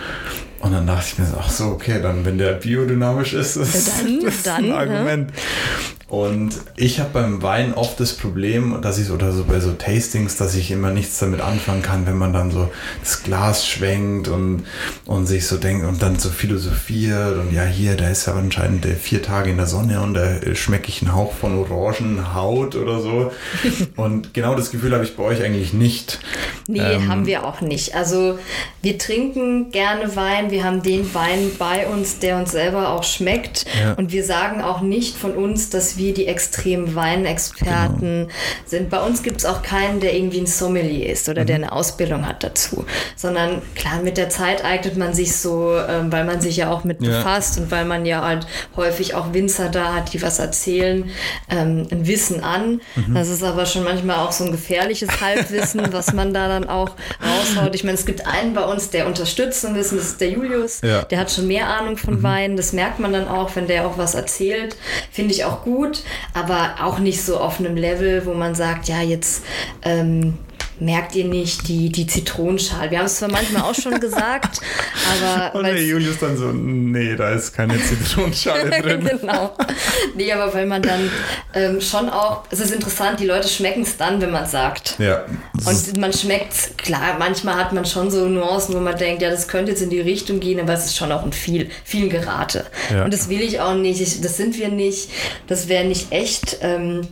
Und 0.59 0.71
dann 0.71 0.87
dachte 0.87 1.05
ich 1.07 1.19
mir, 1.19 1.27
ach 1.37 1.49
so, 1.49 1.65
okay, 1.65 2.01
dann 2.01 2.23
wenn 2.23 2.37
der 2.37 2.53
biodynamisch 2.53 3.33
ist, 3.33 3.57
ist 3.57 3.91
dann, 3.99 4.21
das 4.21 4.43
dann, 4.43 4.63
ein 4.65 4.71
Argument. 4.71 5.31
Ja. 5.31 5.37
Und 6.13 6.51
ich 6.75 6.99
habe 6.99 7.09
beim 7.11 7.41
Wein 7.41 7.73
oft 7.73 7.99
das 7.99 8.13
Problem, 8.13 8.83
dass 8.83 8.99
ich 8.99 9.09
oder 9.09 9.31
so 9.31 9.45
bei 9.45 9.59
so 9.59 9.71
Tastings, 9.71 10.35
dass 10.35 10.53
ich 10.53 10.69
immer 10.69 10.91
nichts 10.91 11.17
damit 11.17 11.41
anfangen 11.41 11.81
kann, 11.81 12.05
wenn 12.05 12.19
man 12.19 12.33
dann 12.33 12.51
so 12.51 12.69
das 12.99 13.23
Glas 13.23 13.65
schwenkt 13.65 14.27
und, 14.27 14.63
und 15.07 15.25
sich 15.25 15.47
so 15.47 15.57
denkt 15.57 15.87
und 15.87 16.03
dann 16.03 16.19
so 16.19 16.29
philosophiert 16.29 17.39
und 17.39 17.51
ja, 17.51 17.63
hier, 17.63 17.97
da 17.97 18.09
ist 18.09 18.27
ja 18.27 18.35
anscheinend 18.35 18.85
vier 18.85 19.23
Tage 19.23 19.49
in 19.49 19.57
der 19.57 19.65
Sonne 19.65 20.01
und 20.01 20.13
da 20.13 20.53
schmecke 20.53 20.89
ich 20.89 21.01
einen 21.01 21.15
Hauch 21.15 21.33
von 21.33 21.57
Orangenhaut 21.57 22.75
oder 22.75 22.99
so. 22.99 23.31
und 23.95 24.35
genau 24.35 24.53
das 24.53 24.69
Gefühl 24.69 24.93
habe 24.93 25.05
ich 25.05 25.15
bei 25.15 25.23
euch 25.23 25.41
eigentlich 25.41 25.73
nicht. 25.73 26.19
Nee, 26.67 26.79
ähm, 26.79 27.09
haben 27.09 27.25
wir 27.25 27.43
auch 27.43 27.61
nicht. 27.61 27.95
Also 27.95 28.37
wir 28.83 28.99
trinken 28.99 29.71
gerne 29.71 30.15
Wein, 30.15 30.51
wir 30.51 30.63
haben 30.63 30.83
den 30.83 31.11
Wein 31.15 31.49
bei 31.57 31.87
uns, 31.87 32.19
der 32.19 32.37
uns 32.37 32.51
selber 32.51 32.89
auch 32.89 33.03
schmeckt. 33.03 33.65
Ja. 33.81 33.93
Und 33.93 34.11
wir 34.11 34.23
sagen 34.23 34.61
auch 34.61 34.81
nicht 34.81 35.17
von 35.17 35.31
uns, 35.31 35.71
dass 35.71 35.97
wir 35.97 36.02
die 36.11 36.27
extremen 36.27 36.95
Weinexperten 36.95 38.27
genau. 38.27 38.33
sind. 38.65 38.89
Bei 38.89 39.01
uns 39.01 39.23
gibt 39.23 39.37
es 39.37 39.45
auch 39.45 39.61
keinen, 39.61 39.99
der 39.99 40.15
irgendwie 40.15 40.39
ein 40.39 40.47
Sommelier 40.47 41.09
ist 41.09 41.29
oder 41.29 41.43
mhm. 41.43 41.47
der 41.47 41.55
eine 41.55 41.71
Ausbildung 41.71 42.27
hat 42.27 42.43
dazu. 42.43 42.85
Sondern 43.15 43.61
klar, 43.75 44.01
mit 44.01 44.17
der 44.17 44.29
Zeit 44.29 44.65
eignet 44.65 44.97
man 44.97 45.13
sich 45.13 45.35
so, 45.35 45.77
ähm, 45.77 46.11
weil 46.11 46.25
man 46.25 46.41
sich 46.41 46.57
ja 46.57 46.71
auch 46.71 46.83
mit 46.83 47.01
ja. 47.01 47.17
befasst 47.17 47.59
und 47.59 47.71
weil 47.71 47.85
man 47.85 48.05
ja 48.05 48.23
halt 48.23 48.47
häufig 48.75 49.15
auch 49.15 49.33
Winzer 49.33 49.69
da 49.69 49.93
hat, 49.93 50.13
die 50.13 50.21
was 50.21 50.39
erzählen, 50.39 51.09
ähm, 51.49 51.87
ein 51.91 52.07
Wissen 52.07 52.43
an. 52.43 52.81
Mhm. 52.95 53.13
Das 53.13 53.29
ist 53.29 53.43
aber 53.43 53.65
schon 53.65 53.83
manchmal 53.83 54.17
auch 54.17 54.31
so 54.31 54.43
ein 54.43 54.51
gefährliches 54.51 55.21
Halbwissen, 55.21 55.81
was 55.93 56.13
man 56.13 56.33
da 56.33 56.47
dann 56.47 56.67
auch 56.67 56.91
raushaut. 57.23 57.75
Ich 57.75 57.83
meine, 57.83 57.95
es 57.95 58.05
gibt 58.05 58.25
einen 58.25 58.53
bei 58.53 58.63
uns, 58.63 58.89
der 58.89 59.07
unterstützt 59.07 59.65
ein 59.65 59.75
Wissen, 59.75 59.97
das 59.97 60.07
ist 60.07 60.21
der 60.21 60.29
Julius. 60.29 60.81
Ja. 60.81 61.03
Der 61.03 61.19
hat 61.19 61.31
schon 61.31 61.47
mehr 61.47 61.67
Ahnung 61.67 61.97
von 61.97 62.15
mhm. 62.15 62.23
Wein. 62.23 62.57
Das 62.57 62.73
merkt 62.73 62.99
man 62.99 63.13
dann 63.13 63.27
auch, 63.27 63.55
wenn 63.55 63.67
der 63.67 63.87
auch 63.87 63.97
was 63.97 64.15
erzählt. 64.15 64.75
Finde 65.11 65.33
ich 65.33 65.45
auch 65.45 65.63
gut, 65.63 65.82
aber 66.33 66.75
auch 66.83 66.99
nicht 66.99 67.21
so 67.23 67.37
auf 67.37 67.59
einem 67.59 67.75
Level, 67.75 68.25
wo 68.25 68.33
man 68.33 68.55
sagt, 68.55 68.87
ja, 68.87 69.01
jetzt 69.01 69.43
ähm, 69.83 70.37
merkt 70.79 71.15
ihr 71.15 71.25
nicht 71.25 71.67
die, 71.67 71.89
die 71.89 72.07
Zitronenschale? 72.07 72.91
Wir 72.91 72.99
haben 72.99 73.05
es 73.05 73.17
zwar 73.17 73.31
manchmal 73.31 73.63
auch 73.63 73.75
schon 73.75 73.99
gesagt, 73.99 74.59
aber. 75.21 75.55
Und 75.55 75.65
der 75.65 75.83
Julius 75.83 76.19
dann 76.19 76.37
so, 76.37 76.51
nee, 76.51 77.15
da 77.15 77.31
ist 77.31 77.53
keine 77.53 77.79
Zitronenschale 77.81 78.69
drin. 78.81 79.09
genau. 79.19 79.55
Nee, 80.15 80.31
aber 80.31 80.53
weil 80.53 80.65
man 80.65 80.81
dann 80.81 81.09
ähm, 81.53 81.81
schon 81.81 82.09
auch, 82.09 82.43
es 82.51 82.59
ist 82.59 82.71
interessant, 82.71 83.19
die 83.19 83.25
Leute 83.25 83.47
schmecken 83.47 83.83
es 83.83 83.97
dann, 83.97 84.21
wenn 84.21 84.31
man 84.31 84.43
es 84.43 84.51
sagt. 84.51 84.95
Ja. 84.99 85.25
Und 85.65 85.97
man 85.97 86.13
schmeckt, 86.13 86.77
klar, 86.77 87.15
manchmal 87.19 87.55
hat 87.55 87.73
man 87.73 87.85
schon 87.85 88.11
so 88.11 88.27
Nuancen, 88.27 88.75
wo 88.75 88.79
man 88.79 88.97
denkt, 88.97 89.21
ja, 89.21 89.29
das 89.29 89.47
könnte 89.47 89.71
jetzt 89.71 89.81
in 89.81 89.89
die 89.89 90.01
Richtung 90.01 90.39
gehen, 90.39 90.59
aber 90.59 90.73
es 90.73 90.85
ist 90.85 90.97
schon 90.97 91.11
auch 91.11 91.23
ein 91.23 91.33
viel, 91.33 91.69
vielen 91.83 92.09
Gerate. 92.09 92.65
Ja. 92.91 93.05
Und 93.05 93.13
das 93.13 93.29
will 93.29 93.41
ich 93.41 93.59
auch 93.59 93.75
nicht, 93.75 94.01
das 94.01 94.37
sind 94.37 94.57
wir 94.57 94.69
nicht, 94.69 95.09
das 95.47 95.67
wäre 95.67 95.85
nicht 95.85 96.11
echt. 96.11 96.57
Ähm, 96.61 97.07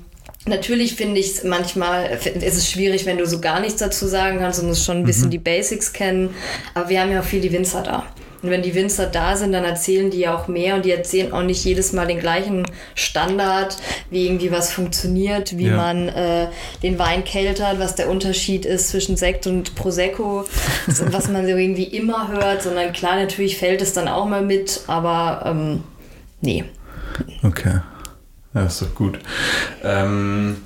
Natürlich 0.47 0.95
finde 0.95 1.19
ich 1.19 1.27
es 1.27 1.43
manchmal, 1.43 2.05
ist 2.09 2.57
es 2.57 2.69
schwierig, 2.69 3.05
wenn 3.05 3.17
du 3.17 3.27
so 3.27 3.39
gar 3.39 3.59
nichts 3.59 3.79
dazu 3.79 4.07
sagen 4.07 4.39
kannst 4.39 4.59
und 4.59 4.67
musst 4.67 4.85
schon 4.85 4.97
ein 4.97 5.05
bisschen 5.05 5.27
mhm. 5.27 5.31
die 5.31 5.37
Basics 5.37 5.93
kennen. 5.93 6.33
Aber 6.73 6.89
wir 6.89 6.99
haben 6.99 7.11
ja 7.11 7.19
auch 7.19 7.25
viel 7.25 7.41
die 7.41 7.51
Winzer 7.51 7.83
da. 7.83 8.07
Und 8.41 8.49
wenn 8.49 8.63
die 8.63 8.73
Winzer 8.73 9.05
da 9.05 9.35
sind, 9.35 9.51
dann 9.51 9.63
erzählen 9.63 10.09
die 10.09 10.19
ja 10.19 10.35
auch 10.35 10.47
mehr 10.47 10.75
und 10.75 10.85
die 10.85 10.91
erzählen 10.91 11.31
auch 11.31 11.43
nicht 11.43 11.63
jedes 11.63 11.93
Mal 11.93 12.07
den 12.07 12.19
gleichen 12.19 12.65
Standard, 12.95 13.77
wie 14.09 14.25
irgendwie 14.25 14.51
was 14.51 14.71
funktioniert, 14.71 15.57
wie 15.59 15.67
ja. 15.67 15.75
man 15.75 16.09
äh, 16.09 16.47
den 16.81 16.97
Wein 16.97 17.23
keltert, 17.23 17.79
was 17.79 17.93
der 17.93 18.09
Unterschied 18.09 18.65
ist 18.65 18.89
zwischen 18.89 19.15
Sekt 19.15 19.45
und 19.45 19.75
Prosecco, 19.75 20.45
was 20.87 21.27
man 21.27 21.45
so 21.45 21.55
irgendwie 21.55 21.83
immer 21.83 22.29
hört, 22.29 22.63
sondern 22.63 22.93
klar, 22.93 23.15
natürlich 23.15 23.57
fällt 23.57 23.81
es 23.81 23.93
dann 23.93 24.07
auch 24.07 24.25
mal 24.25 24.43
mit, 24.43 24.81
aber 24.87 25.43
ähm, 25.45 25.83
nee. 26.41 26.63
Okay. 27.43 27.81
Ja, 28.53 28.63
ist 28.63 28.81
doch 28.81 28.93
gut. 28.95 29.19
Ähm, 29.83 30.57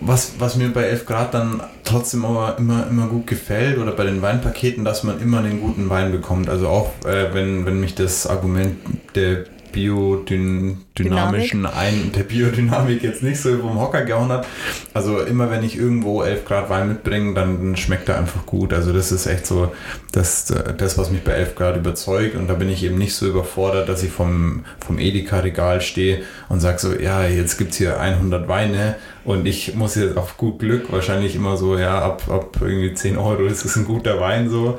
was, 0.00 0.34
was 0.38 0.56
mir 0.56 0.72
bei 0.72 0.84
11 0.84 1.06
Grad 1.06 1.34
dann 1.34 1.60
trotzdem 1.84 2.24
aber 2.24 2.56
immer, 2.58 2.86
immer 2.88 3.08
gut 3.08 3.26
gefällt 3.26 3.78
oder 3.78 3.92
bei 3.92 4.04
den 4.04 4.22
Weinpaketen, 4.22 4.84
dass 4.84 5.02
man 5.02 5.20
immer 5.20 5.38
einen 5.38 5.60
guten 5.60 5.90
Wein 5.90 6.12
bekommt. 6.12 6.48
Also 6.48 6.68
auch 6.68 6.92
äh, 7.04 7.34
wenn, 7.34 7.66
wenn 7.66 7.80
mich 7.80 7.94
das 7.94 8.26
Argument 8.26 8.76
der 9.14 9.44
biodynamischen 9.76 11.66
ein, 11.66 12.10
der 12.16 12.22
Biodynamik 12.22 13.02
jetzt 13.02 13.22
nicht 13.22 13.38
so 13.38 13.58
vom 13.58 13.78
Hocker 13.78 14.02
gehauen 14.02 14.30
hat. 14.30 14.46
Also 14.94 15.20
immer 15.20 15.50
wenn 15.50 15.62
ich 15.62 15.76
irgendwo 15.76 16.22
11 16.22 16.46
Grad 16.46 16.70
Wein 16.70 16.88
mitbringe, 16.88 17.34
dann 17.34 17.76
schmeckt 17.76 18.08
er 18.08 18.16
einfach 18.16 18.46
gut. 18.46 18.72
Also 18.72 18.94
das 18.94 19.12
ist 19.12 19.26
echt 19.26 19.46
so 19.46 19.72
das, 20.12 20.46
das, 20.78 20.96
was 20.96 21.10
mich 21.10 21.22
bei 21.22 21.32
11 21.32 21.54
Grad 21.54 21.76
überzeugt 21.76 22.36
und 22.36 22.48
da 22.48 22.54
bin 22.54 22.70
ich 22.70 22.82
eben 22.84 22.96
nicht 22.96 23.14
so 23.14 23.26
überfordert, 23.26 23.88
dass 23.88 24.02
ich 24.02 24.10
vom, 24.10 24.64
vom 24.84 24.98
Edeka-Regal 24.98 25.82
stehe 25.82 26.22
und 26.48 26.60
sage 26.60 26.78
so, 26.78 26.94
ja, 26.94 27.26
jetzt 27.26 27.58
gibt 27.58 27.72
es 27.72 27.76
hier 27.76 28.00
100 28.00 28.48
Weine 28.48 28.96
und 29.26 29.44
ich 29.44 29.74
muss 29.74 29.96
jetzt 29.96 30.16
auf 30.16 30.38
gut 30.38 30.60
Glück 30.60 30.90
wahrscheinlich 30.90 31.34
immer 31.34 31.58
so, 31.58 31.76
ja, 31.76 31.98
ab, 31.98 32.22
ab 32.30 32.56
irgendwie 32.60 32.94
10 32.94 33.18
Euro 33.18 33.42
ist 33.42 33.64
es 33.64 33.76
ein 33.76 33.84
guter 33.84 34.20
Wein 34.20 34.48
so. 34.48 34.78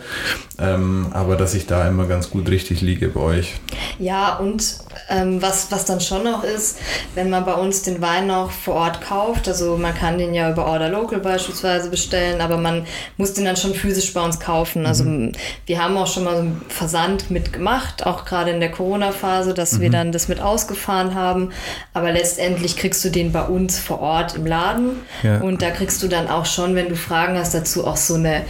Ähm, 0.57 1.07
aber 1.11 1.35
dass 1.35 1.53
ich 1.53 1.67
da 1.67 1.87
immer 1.87 2.05
ganz 2.05 2.31
gut 2.31 2.49
richtig 2.49 2.81
liege 2.81 3.09
bei 3.09 3.19
euch. 3.19 3.59
Ja, 3.99 4.37
und 4.37 4.86
ähm, 5.09 5.41
was, 5.41 5.71
was 5.71 5.85
dann 5.85 6.01
schon 6.01 6.23
noch 6.23 6.43
ist, 6.43 6.79
wenn 7.15 7.29
man 7.29 7.45
bei 7.45 7.53
uns 7.53 7.81
den 7.83 8.01
Wein 8.01 8.27
noch 8.27 8.51
vor 8.51 8.75
Ort 8.75 9.01
kauft, 9.01 9.47
also 9.47 9.77
man 9.77 9.95
kann 9.95 10.17
den 10.17 10.33
ja 10.33 10.51
über 10.51 10.65
Order 10.65 10.89
Local 10.89 11.19
beispielsweise 11.19 11.89
bestellen, 11.89 12.41
aber 12.41 12.57
man 12.57 12.85
muss 13.17 13.33
den 13.33 13.45
dann 13.45 13.55
schon 13.55 13.73
physisch 13.73 14.13
bei 14.13 14.21
uns 14.21 14.39
kaufen. 14.39 14.85
Also 14.85 15.05
mhm. 15.05 15.31
wir 15.65 15.81
haben 15.81 15.97
auch 15.97 16.07
schon 16.07 16.23
mal 16.23 16.35
so 16.35 16.41
einen 16.41 16.61
Versand 16.67 17.31
mitgemacht, 17.31 18.05
auch 18.05 18.25
gerade 18.25 18.51
in 18.51 18.59
der 18.59 18.71
Corona-Phase, 18.71 19.53
dass 19.53 19.73
mhm. 19.73 19.81
wir 19.81 19.89
dann 19.91 20.11
das 20.11 20.27
mit 20.27 20.41
ausgefahren 20.41 21.15
haben. 21.15 21.51
Aber 21.93 22.11
letztendlich 22.11 22.75
kriegst 22.77 23.03
du 23.05 23.09
den 23.09 23.31
bei 23.31 23.43
uns 23.43 23.79
vor 23.79 23.99
Ort 23.99 24.35
im 24.35 24.45
Laden. 24.45 24.99
Ja. 25.23 25.39
Und 25.39 25.61
da 25.61 25.71
kriegst 25.71 26.03
du 26.03 26.07
dann 26.07 26.27
auch 26.27 26.45
schon, 26.45 26.75
wenn 26.75 26.89
du 26.89 26.95
Fragen 26.95 27.37
hast 27.37 27.53
dazu, 27.53 27.87
auch 27.87 27.97
so 27.97 28.15
eine 28.15 28.43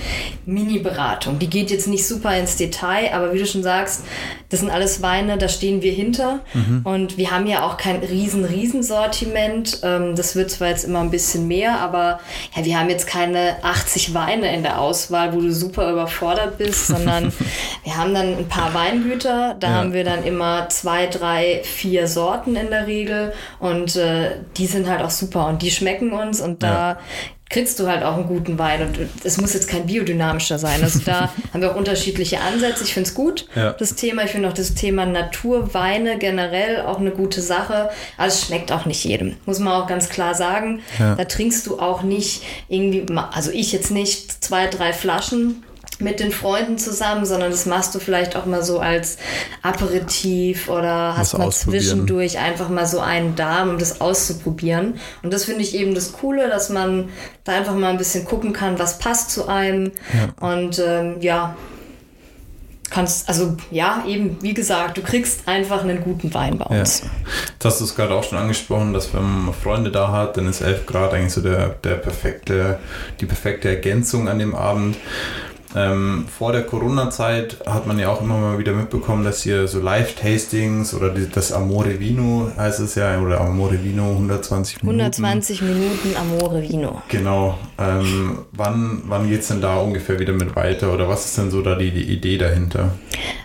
Mini-Beratung. 0.46 1.40
Die 1.40 1.50
geht 1.50 1.72
jetzt 1.72 1.88
nicht 1.88 2.08
super 2.08 2.38
ins 2.38 2.58
Detail, 2.58 3.14
aber 3.14 3.34
wie 3.34 3.40
du 3.40 3.46
schon 3.46 3.64
sagst, 3.64 4.04
das 4.50 4.62
sind 4.62 4.70
alles 4.70 5.02
Weine, 5.02 5.38
da 5.38 5.50
stehen 5.50 5.82
wir 5.82 5.92
hinter. 5.92 6.40
Mhm. 6.54 6.82
Und 6.84 7.18
wir 7.18 7.32
haben 7.32 7.48
ja 7.48 7.66
auch 7.66 7.78
kein 7.78 7.98
riesen, 7.98 8.46
riesen 8.46 8.84
Sortiment. 8.84 9.80
Ähm, 9.84 10.16
das 10.16 10.36
wird 10.36 10.52
zwar 10.52 10.70
jetzt 10.70 10.86
immer 10.86 11.00
ein 11.00 11.12
bisschen 11.12 11.48
mehr, 11.48 11.80
aber 11.80 12.20
ja, 12.56 12.66
wir 12.66 12.80
haben 12.80 12.90
jetzt 12.90 13.08
keine 13.08 13.64
80 13.64 14.14
Weine 14.14 14.54
in 14.56 14.64
der 14.64 14.80
Auswahl, 14.80 15.34
wo 15.34 15.42
du 15.42 15.52
super 15.52 15.92
überfordert 15.92 16.58
bist, 16.58 16.88
sondern 16.88 17.32
wir 17.84 17.98
haben 17.98 18.14
dann 18.14 18.38
ein 18.38 18.48
paar 18.48 18.74
Weingüter. 18.74 19.56
Da 19.60 19.68
ja. 19.68 19.74
haben 19.76 19.94
wir 19.94 20.04
dann 20.04 20.24
immer 20.24 20.70
zwei, 20.70 21.08
drei, 21.08 21.62
vier 21.64 22.08
Sorten 22.08 22.56
in 22.56 22.70
der 22.70 22.88
Regel. 22.88 23.34
Und 23.60 23.96
äh, 23.96 24.32
die 24.58 24.68
sind 24.68 24.88
halt 24.88 25.02
auch 25.02 25.10
super. 25.10 25.48
Und 25.48 25.62
die 25.62 25.72
schmecken 25.72 26.14
uns 26.14 26.42
und 26.42 26.64
da 26.64 26.92
ja. 26.92 26.98
Kriegst 27.50 27.80
du 27.80 27.88
halt 27.88 28.04
auch 28.04 28.16
einen 28.16 28.28
guten 28.28 28.60
Wein. 28.60 28.82
Und 28.82 29.00
es 29.24 29.40
muss 29.40 29.54
jetzt 29.54 29.70
kein 29.70 29.86
biodynamischer 29.86 30.60
sein. 30.60 30.84
Also 30.84 31.00
da 31.06 31.32
haben 31.54 31.62
wir 31.62 31.72
auch 31.72 31.76
unterschiedliche 31.76 32.40
Ansätze. 32.42 32.84
Ich 32.84 32.94
finde 32.94 33.10
es 33.10 33.16
gut, 33.16 33.48
ja. 33.56 33.74
das 33.74 33.96
Thema. 33.96 34.24
Ich 34.24 34.32
finde 34.32 34.50
auch 34.50 34.54
das 34.54 34.74
Thema 34.74 35.06
Naturweine 35.06 36.18
generell 36.18 36.82
auch 36.82 37.00
eine 37.00 37.12
gute 37.12 37.42
Sache. 37.42 37.90
Aber 38.18 38.28
es 38.28 38.46
schmeckt 38.46 38.72
auch 38.72 38.86
nicht 38.86 39.04
jedem. 39.04 39.36
Muss 39.46 39.60
man 39.60 39.82
auch 39.82 39.88
ganz 39.88 40.10
klar 40.10 40.36
sagen. 40.36 40.82
Ja. 41.00 41.16
Da 41.16 41.26
trinkst 41.26 41.66
du 41.68 41.80
auch 41.80 42.02
nicht 42.04 42.44
irgendwie, 42.68 43.06
also 43.32 43.52
ich 43.52 43.72
jetzt 43.72 43.92
nicht 43.92 44.44
zwei, 44.44 44.68
drei 44.68 44.94
Flaschen 44.94 45.64
mit 46.00 46.20
den 46.20 46.32
Freunden 46.32 46.78
zusammen, 46.78 47.26
sondern 47.26 47.52
das 47.52 47.66
machst 47.66 47.96
du 47.96 48.00
vielleicht 48.00 48.36
auch 48.36 48.46
mal 48.46 48.64
so 48.64 48.80
als 48.80 49.18
Aperitif 49.62 50.70
oder 50.70 51.18
hast 51.18 51.38
mal 51.38 51.52
zwischendurch 51.52 52.38
einfach 52.38 52.70
mal 52.70 52.86
so 52.86 53.00
einen 53.00 53.36
Darm, 53.36 53.70
um 53.70 53.80
das 53.80 54.00
auszuprobieren. 54.00 55.00
Und 55.24 55.34
das 55.34 55.46
finde 55.46 55.62
ich 55.62 55.76
eben 55.76 55.96
das 55.96 56.14
Coole, 56.14 56.50
dass 56.50 56.70
man 56.70 57.10
da 57.44 57.54
einfach 57.54 57.76
mal 57.76 57.90
ein 57.90 57.98
bisschen 57.98 58.26
gucken 58.26 58.54
kann, 58.54 58.78
was 58.80 59.00
passt 59.00 59.32
zu 59.32 59.48
einem. 59.48 59.92
Ja. 60.14 60.48
Und 60.48 60.80
ähm, 60.80 61.16
ja, 61.22 61.56
kannst, 62.90 63.28
also 63.28 63.58
ja, 63.72 64.04
eben, 64.08 64.38
wie 64.42 64.54
gesagt, 64.54 64.98
du 64.98 65.02
kriegst 65.02 65.48
einfach 65.48 65.84
einen 65.84 66.02
guten 66.02 66.34
Wein 66.34 66.58
bei 66.58 66.66
uns. 66.66 67.02
Ja. 67.02 67.10
Jetzt 67.54 67.66
hast 67.66 67.80
du 67.80 67.86
es 67.86 67.96
gerade 67.96 68.14
auch 68.14 68.24
schon 68.24 68.38
angesprochen, 68.38 68.94
dass 68.94 69.14
wenn 69.14 69.24
man 69.24 69.54
Freunde 69.54 69.92
da 69.92 70.12
hat, 70.12 70.38
dann 70.38 70.48
ist 70.48 70.62
11 70.62 70.86
Grad 70.86 71.14
eigentlich 71.14 71.34
so 71.34 71.42
der, 71.42 71.70
der 71.70 71.96
perfekte, 71.96 72.80
die 73.20 73.26
perfekte 73.26 73.70
Ergänzung 73.70 74.30
an 74.30 74.40
dem 74.40 74.56
Abend. 74.56 74.96
Ähm, 75.76 76.26
vor 76.28 76.52
der 76.52 76.64
Corona-Zeit 76.64 77.58
hat 77.66 77.88
man 77.88 78.00
ja 78.00 78.10
auch 78.10 78.22
immer 78.22 78.38
mal 78.38 78.60
wieder 78.60 78.74
mitbekommen, 78.74 79.24
dass 79.24 79.44
hier 79.44 79.68
so 79.68 79.80
Live-Tastings 79.80 80.94
oder 80.94 81.10
die, 81.10 81.30
das 81.30 81.52
Amore 81.52 82.00
Vino 82.00 82.52
heißt 82.58 82.80
es 82.80 82.96
ja, 82.96 83.20
oder 83.20 83.42
Amore 83.42 83.84
Vino 83.84 84.12
120 84.12 84.82
Minuten. 84.82 85.02
120 85.02 85.62
Minuten 85.62 86.16
Amore 86.16 86.62
Vino. 86.62 87.02
Genau. 87.10 87.58
Ähm, 87.78 88.40
wann 88.54 89.04
wann 89.06 89.30
geht 89.30 89.42
es 89.42 89.50
denn 89.50 89.62
da 89.62 89.78
ungefähr 89.78 90.20
wieder 90.20 90.34
mit 90.34 90.56
weiter 90.56 90.94
oder 90.94 91.08
was 91.10 91.26
ist 91.26 91.38
denn 91.38 91.52
so 91.52 91.62
da 91.62 91.76
die, 91.76 91.92
die 91.92 92.12
Idee 92.12 92.38
dahinter? 92.38 92.92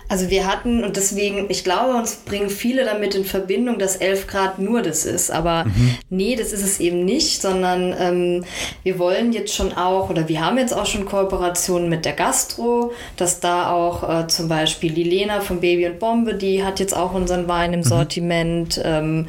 Also 0.09 0.29
wir 0.29 0.47
hatten, 0.47 0.83
und 0.83 0.95
deswegen, 0.95 1.45
ich 1.49 1.63
glaube, 1.63 1.95
uns 1.95 2.15
bringen 2.15 2.49
viele 2.49 2.85
damit 2.85 3.15
in 3.15 3.25
Verbindung, 3.25 3.79
dass 3.79 3.95
11 3.95 4.27
Grad 4.27 4.59
nur 4.59 4.81
das 4.81 5.05
ist. 5.05 5.31
Aber 5.31 5.65
mhm. 5.65 5.95
nee, 6.09 6.35
das 6.35 6.51
ist 6.51 6.63
es 6.63 6.79
eben 6.79 7.05
nicht, 7.05 7.41
sondern 7.41 7.95
ähm, 7.97 8.45
wir 8.83 8.99
wollen 8.99 9.33
jetzt 9.33 9.53
schon 9.53 9.73
auch, 9.73 10.09
oder 10.09 10.27
wir 10.27 10.45
haben 10.45 10.57
jetzt 10.57 10.73
auch 10.73 10.85
schon 10.85 11.05
Kooperationen 11.05 11.89
mit 11.89 12.05
der 12.05 12.13
Gastro, 12.13 12.91
dass 13.17 13.39
da 13.39 13.71
auch 13.71 14.07
äh, 14.07 14.27
zum 14.27 14.47
Beispiel 14.47 14.91
die 14.91 15.03
Lena 15.03 15.41
von 15.41 15.61
Baby 15.61 15.87
und 15.87 15.99
Bombe, 15.99 16.35
die 16.35 16.63
hat 16.63 16.79
jetzt 16.79 16.95
auch 16.95 17.13
unseren 17.13 17.47
Wein 17.47 17.73
im 17.73 17.79
mhm. 17.79 17.85
Sortiment 17.85 18.81
ähm, 18.83 19.27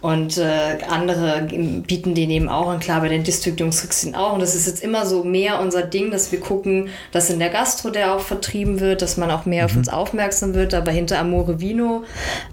und 0.00 0.38
äh, 0.38 0.78
andere 0.88 1.48
bieten 1.86 2.14
den 2.14 2.30
eben 2.30 2.48
auch 2.48 2.68
an. 2.68 2.80
Klar, 2.80 3.00
bei 3.00 3.08
den 3.08 3.24
ihn 3.24 4.14
auch. 4.14 4.34
Und 4.34 4.40
das 4.40 4.54
ist 4.54 4.66
jetzt 4.66 4.82
immer 4.82 5.06
so 5.06 5.24
mehr 5.24 5.60
unser 5.60 5.82
Ding, 5.82 6.10
dass 6.10 6.32
wir 6.32 6.40
gucken, 6.40 6.88
dass 7.12 7.30
in 7.30 7.38
der 7.38 7.50
Gastro 7.50 7.90
der 7.90 8.14
auch 8.14 8.20
vertrieben 8.20 8.80
wird, 8.80 9.02
dass 9.02 9.16
man 9.16 9.30
auch 9.30 9.46
mehr 9.46 9.68
mhm. 9.68 9.78
auf 9.78 9.85
uns 9.86 9.88
aufmerksam 9.88 10.54
wird. 10.54 10.74
Aber 10.74 10.90
hinter 10.90 11.18
Amore 11.18 11.60
Vino, 11.60 12.04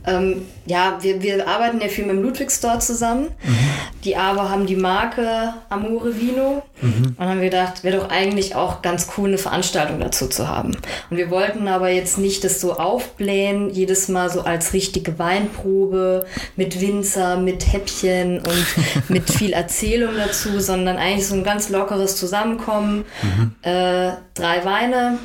ähm, 0.06 0.44
ja, 0.66 0.98
wir, 1.02 1.22
wir 1.22 1.48
arbeiten 1.48 1.82
ja 1.82 1.88
viel 1.88 2.06
mit 2.06 2.16
dem 2.16 2.24
Ludwig 2.24 2.52
Store 2.52 2.80
zusammen. 2.80 3.30
Mhm. 3.44 3.58
Die 4.04 4.16
aber 4.16 4.50
haben 4.50 4.66
die 4.66 4.76
Marke 4.76 5.54
Amore 5.70 6.20
Vino 6.20 6.64
mhm. 6.82 7.16
und 7.18 7.26
haben 7.26 7.42
gedacht, 7.42 7.84
wäre 7.84 7.98
doch 7.98 8.10
eigentlich 8.10 8.56
auch 8.56 8.82
ganz 8.82 9.08
cool, 9.18 9.30
eine 9.30 9.38
Veranstaltung 9.38 10.00
dazu 10.00 10.28
zu 10.28 10.48
haben. 10.48 10.78
Und 11.10 11.18
wir 11.18 11.30
wollten 11.30 11.68
aber 11.68 11.90
jetzt 11.90 12.18
nicht 12.18 12.44
das 12.44 12.62
so 12.62 12.74
aufblähen, 12.74 13.70
jedes 13.70 14.08
Mal 14.08 14.30
so 14.30 14.42
als 14.42 14.74
richtige 14.74 15.20
Weinprobe 15.20 16.26
mit 16.56 16.80
Winzer, 16.82 17.38
mit 17.38 17.72
Häppchen 17.72 18.40
und 18.40 18.66
mit 19.10 19.30
viel 19.30 19.54
Erzählung 19.54 20.14
dazu, 20.18 20.60
sondern 20.60 20.98
eigentlich 20.98 21.28
so 21.28 21.36
ein 21.36 21.44
ganz 21.44 21.70
lockeres 21.70 22.16
Zusammenkommen. 22.16 23.06
Mhm. 23.22 23.56
Äh, 23.62 24.12
drei 24.34 24.66
Weine, 24.66 25.20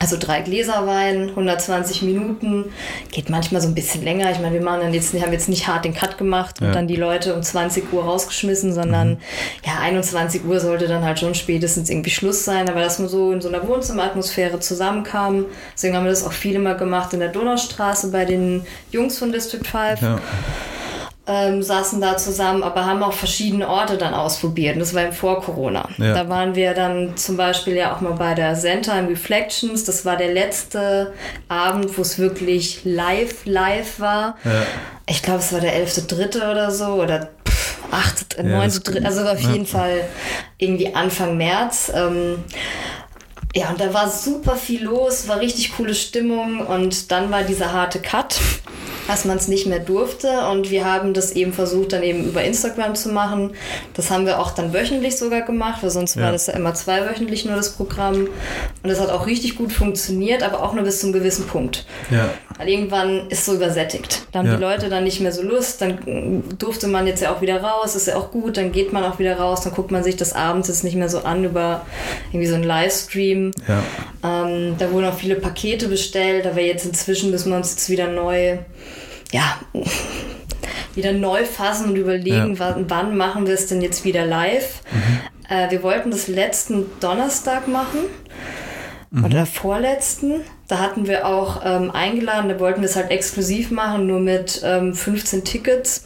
also 0.00 0.16
drei 0.18 0.42
Gläser 0.42 0.86
Wein, 0.86 1.30
120 1.30 2.02
Minuten, 2.02 2.66
geht 3.10 3.30
manchmal 3.30 3.60
so 3.60 3.68
ein 3.68 3.74
bisschen 3.74 4.04
länger. 4.04 4.30
Ich 4.30 4.38
meine, 4.38 4.54
wir 4.54 4.62
machen 4.62 4.80
dann 4.82 4.94
jetzt, 4.94 5.12
haben 5.14 5.32
jetzt 5.32 5.48
nicht 5.48 5.66
hart 5.66 5.84
den 5.84 5.94
Cut 5.94 6.18
gemacht 6.18 6.60
und 6.60 6.68
ja. 6.68 6.72
dann 6.72 6.86
die 6.86 6.96
Leute 6.96 7.34
um 7.34 7.42
20 7.42 7.92
Uhr 7.92 8.04
rausgeschmissen, 8.04 8.72
sondern 8.72 9.10
mhm. 9.10 9.18
ja, 9.64 9.78
21 9.80 10.44
Uhr 10.44 10.60
sollte 10.60 10.86
dann 10.86 11.04
halt 11.04 11.18
schon 11.18 11.34
spätestens 11.34 11.90
irgendwie 11.90 12.10
Schluss 12.10 12.44
sein. 12.44 12.68
Aber 12.68 12.80
dass 12.80 12.98
man 12.98 13.08
so 13.08 13.32
in 13.32 13.40
so 13.40 13.48
einer 13.48 13.66
Wohnzimmeratmosphäre 13.66 14.60
zusammenkam, 14.60 15.46
deswegen 15.74 15.96
haben 15.96 16.04
wir 16.04 16.10
das 16.10 16.24
auch 16.24 16.32
viele 16.32 16.60
mal 16.60 16.76
gemacht 16.76 17.12
in 17.12 17.20
der 17.20 17.30
Donaustraße 17.30 18.10
bei 18.10 18.24
den 18.24 18.64
Jungs 18.92 19.18
von 19.18 19.32
District 19.32 19.66
5. 19.66 20.02
Ja 20.02 20.20
ähm, 21.28 21.62
saßen 21.62 22.00
da 22.00 22.16
zusammen, 22.16 22.62
aber 22.62 22.86
haben 22.86 23.02
auch 23.02 23.12
verschiedene 23.12 23.68
Orte 23.68 23.98
dann 23.98 24.14
ausprobiert. 24.14 24.74
Und 24.74 24.80
das 24.80 24.94
war 24.94 25.04
eben 25.04 25.12
vor 25.12 25.42
Corona. 25.42 25.88
Ja. 25.98 26.14
Da 26.14 26.28
waren 26.28 26.54
wir 26.54 26.72
dann 26.72 27.16
zum 27.16 27.36
Beispiel 27.36 27.76
ja 27.76 27.94
auch 27.94 28.00
mal 28.00 28.14
bei 28.14 28.34
der 28.34 28.54
Center 28.54 28.98
in 28.98 29.06
Reflections. 29.06 29.84
Das 29.84 30.04
war 30.06 30.16
der 30.16 30.32
letzte 30.32 31.12
Abend, 31.48 31.96
wo 31.98 32.02
es 32.02 32.18
wirklich 32.18 32.80
live, 32.84 33.44
live 33.44 34.00
war. 34.00 34.36
Ja. 34.44 34.62
Ich 35.06 35.22
glaube, 35.22 35.40
es 35.40 35.52
war 35.52 35.60
der 35.60 35.74
11.3. 35.74 36.50
oder 36.50 36.70
so 36.70 36.86
oder 36.86 37.28
8., 37.90 38.42
9., 38.42 39.04
also 39.04 39.22
auf 39.22 39.40
jeden 39.40 39.66
Fall 39.66 40.00
irgendwie 40.58 40.94
Anfang 40.94 41.36
März. 41.36 41.92
Ähm, 41.94 42.44
ja, 43.54 43.70
und 43.70 43.80
da 43.80 43.94
war 43.94 44.10
super 44.10 44.56
viel 44.56 44.84
los, 44.84 45.26
war 45.28 45.40
richtig 45.40 45.76
coole 45.76 45.94
Stimmung 45.94 46.66
und 46.66 47.10
dann 47.10 47.30
war 47.30 47.42
dieser 47.42 47.72
harte 47.72 48.00
Cut 48.00 48.40
dass 49.08 49.24
man 49.24 49.38
es 49.38 49.48
nicht 49.48 49.66
mehr 49.66 49.80
durfte. 49.80 50.46
Und 50.50 50.70
wir 50.70 50.84
haben 50.84 51.14
das 51.14 51.32
eben 51.32 51.52
versucht, 51.52 51.94
dann 51.94 52.02
eben 52.02 52.26
über 52.26 52.44
Instagram 52.44 52.94
zu 52.94 53.08
machen. 53.08 53.52
Das 53.94 54.10
haben 54.10 54.26
wir 54.26 54.38
auch 54.38 54.50
dann 54.50 54.74
wöchentlich 54.74 55.16
sogar 55.16 55.42
gemacht, 55.42 55.82
weil 55.82 55.90
sonst 55.90 56.14
ja. 56.14 56.24
war 56.24 56.32
das 56.32 56.46
ja 56.46 56.52
immer 56.52 56.74
zweiwöchentlich 56.74 57.46
nur 57.46 57.56
das 57.56 57.72
Programm. 57.72 58.28
Und 58.82 58.88
das 58.88 59.00
hat 59.00 59.10
auch 59.10 59.26
richtig 59.26 59.56
gut 59.56 59.72
funktioniert, 59.72 60.42
aber 60.42 60.62
auch 60.62 60.74
nur 60.74 60.84
bis 60.84 61.00
zum 61.00 61.12
gewissen 61.12 61.46
Punkt. 61.46 61.86
Ja. 62.10 62.28
Weil 62.58 62.68
irgendwann 62.68 63.28
ist 63.30 63.46
so 63.46 63.54
übersättigt. 63.54 64.26
Da 64.32 64.40
haben 64.40 64.46
ja. 64.46 64.56
die 64.56 64.60
Leute 64.60 64.90
dann 64.90 65.04
nicht 65.04 65.20
mehr 65.20 65.32
so 65.32 65.42
Lust, 65.42 65.80
dann 65.80 66.42
durfte 66.58 66.86
man 66.86 67.06
jetzt 67.06 67.22
ja 67.22 67.32
auch 67.32 67.40
wieder 67.40 67.62
raus, 67.62 67.96
ist 67.96 68.08
ja 68.08 68.16
auch 68.16 68.30
gut, 68.30 68.58
dann 68.58 68.72
geht 68.72 68.92
man 68.92 69.04
auch 69.04 69.18
wieder 69.18 69.38
raus, 69.38 69.62
dann 69.62 69.72
guckt 69.72 69.90
man 69.90 70.04
sich 70.04 70.16
das 70.16 70.34
abends 70.34 70.68
jetzt 70.68 70.84
nicht 70.84 70.96
mehr 70.96 71.08
so 71.08 71.20
an 71.20 71.44
über 71.44 71.86
irgendwie 72.30 72.48
so 72.48 72.56
einen 72.56 72.64
Livestream. 72.64 73.37
Ja. 73.66 73.82
Ähm, 74.46 74.76
da 74.78 74.90
wurden 74.92 75.06
auch 75.06 75.18
viele 75.18 75.36
Pakete 75.36 75.88
bestellt, 75.88 76.46
aber 76.46 76.60
jetzt 76.60 76.84
inzwischen 76.86 77.30
müssen 77.30 77.50
wir 77.50 77.56
uns 77.56 77.70
jetzt 77.70 77.90
wieder 77.90 78.08
neu 78.08 78.58
ja, 79.32 79.58
wieder 80.94 81.12
neu 81.12 81.44
fassen 81.44 81.90
und 81.90 81.96
überlegen, 81.96 82.54
Ja. 82.54 82.58
wann, 82.60 82.90
wann 82.90 83.16
machen 83.16 83.46
wir 83.46 83.54
es 83.54 83.66
denn 83.66 83.80
jetzt 83.82 84.04
wieder 84.04 84.24
live. 84.26 84.80
Äh, 85.48 85.70
wir 85.70 85.82
wollten 85.82 86.10
das 86.10 86.28
letzten 86.28 86.86
Donnerstag 87.00 87.68
machen. 87.68 88.00
Oder 89.24 89.46
vorletzten. 89.46 90.42
Da 90.66 90.80
hatten 90.80 91.06
wir 91.06 91.26
auch 91.26 91.62
ähm, 91.64 91.90
eingeladen, 91.90 92.50
da 92.50 92.60
wollten 92.60 92.82
wir 92.82 92.88
es 92.90 92.96
halt 92.96 93.10
exklusiv 93.10 93.70
machen, 93.70 94.06
nur 94.06 94.20
mit 94.20 94.60
ähm, 94.64 94.92
15 94.94 95.44
Tickets. 95.44 96.04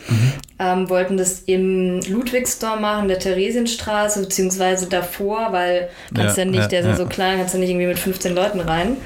Ähm, 0.65 0.89
wollten 0.89 1.17
das 1.17 1.41
im 1.47 2.01
Ludwigsdorf 2.03 2.79
machen, 2.79 3.09
der 3.09 3.19
Theresienstraße, 3.19 4.21
beziehungsweise 4.21 4.87
davor, 4.87 5.49
weil 5.51 5.89
kannst 6.15 6.37
ja, 6.37 6.45
Ja, 6.45 6.51
nicht, 6.51 6.61
ja, 6.61 6.69
der 6.69 6.81
ist 6.81 6.87
ja 6.87 6.97
so 6.97 7.07
klein, 7.07 7.39
kannst 7.39 7.55
ja 7.55 7.59
nicht 7.61 7.71
irgendwie 7.71 7.89
mit 7.89 7.99
15 7.99 8.33
Leuten 8.33 8.61
rein. 8.61 8.97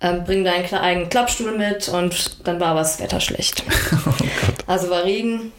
Ähm, 0.00 0.24
bring 0.24 0.42
deinen 0.42 0.64
eigenen 0.72 1.10
Klappstuhl 1.10 1.52
mit 1.58 1.88
und 1.90 2.46
dann 2.46 2.60
war 2.60 2.68
aber 2.68 2.80
das 2.80 2.98
Wetter 2.98 3.20
schlecht. 3.20 3.62
Also 4.66 4.88
war 4.88 5.04
Regen. 5.04 5.52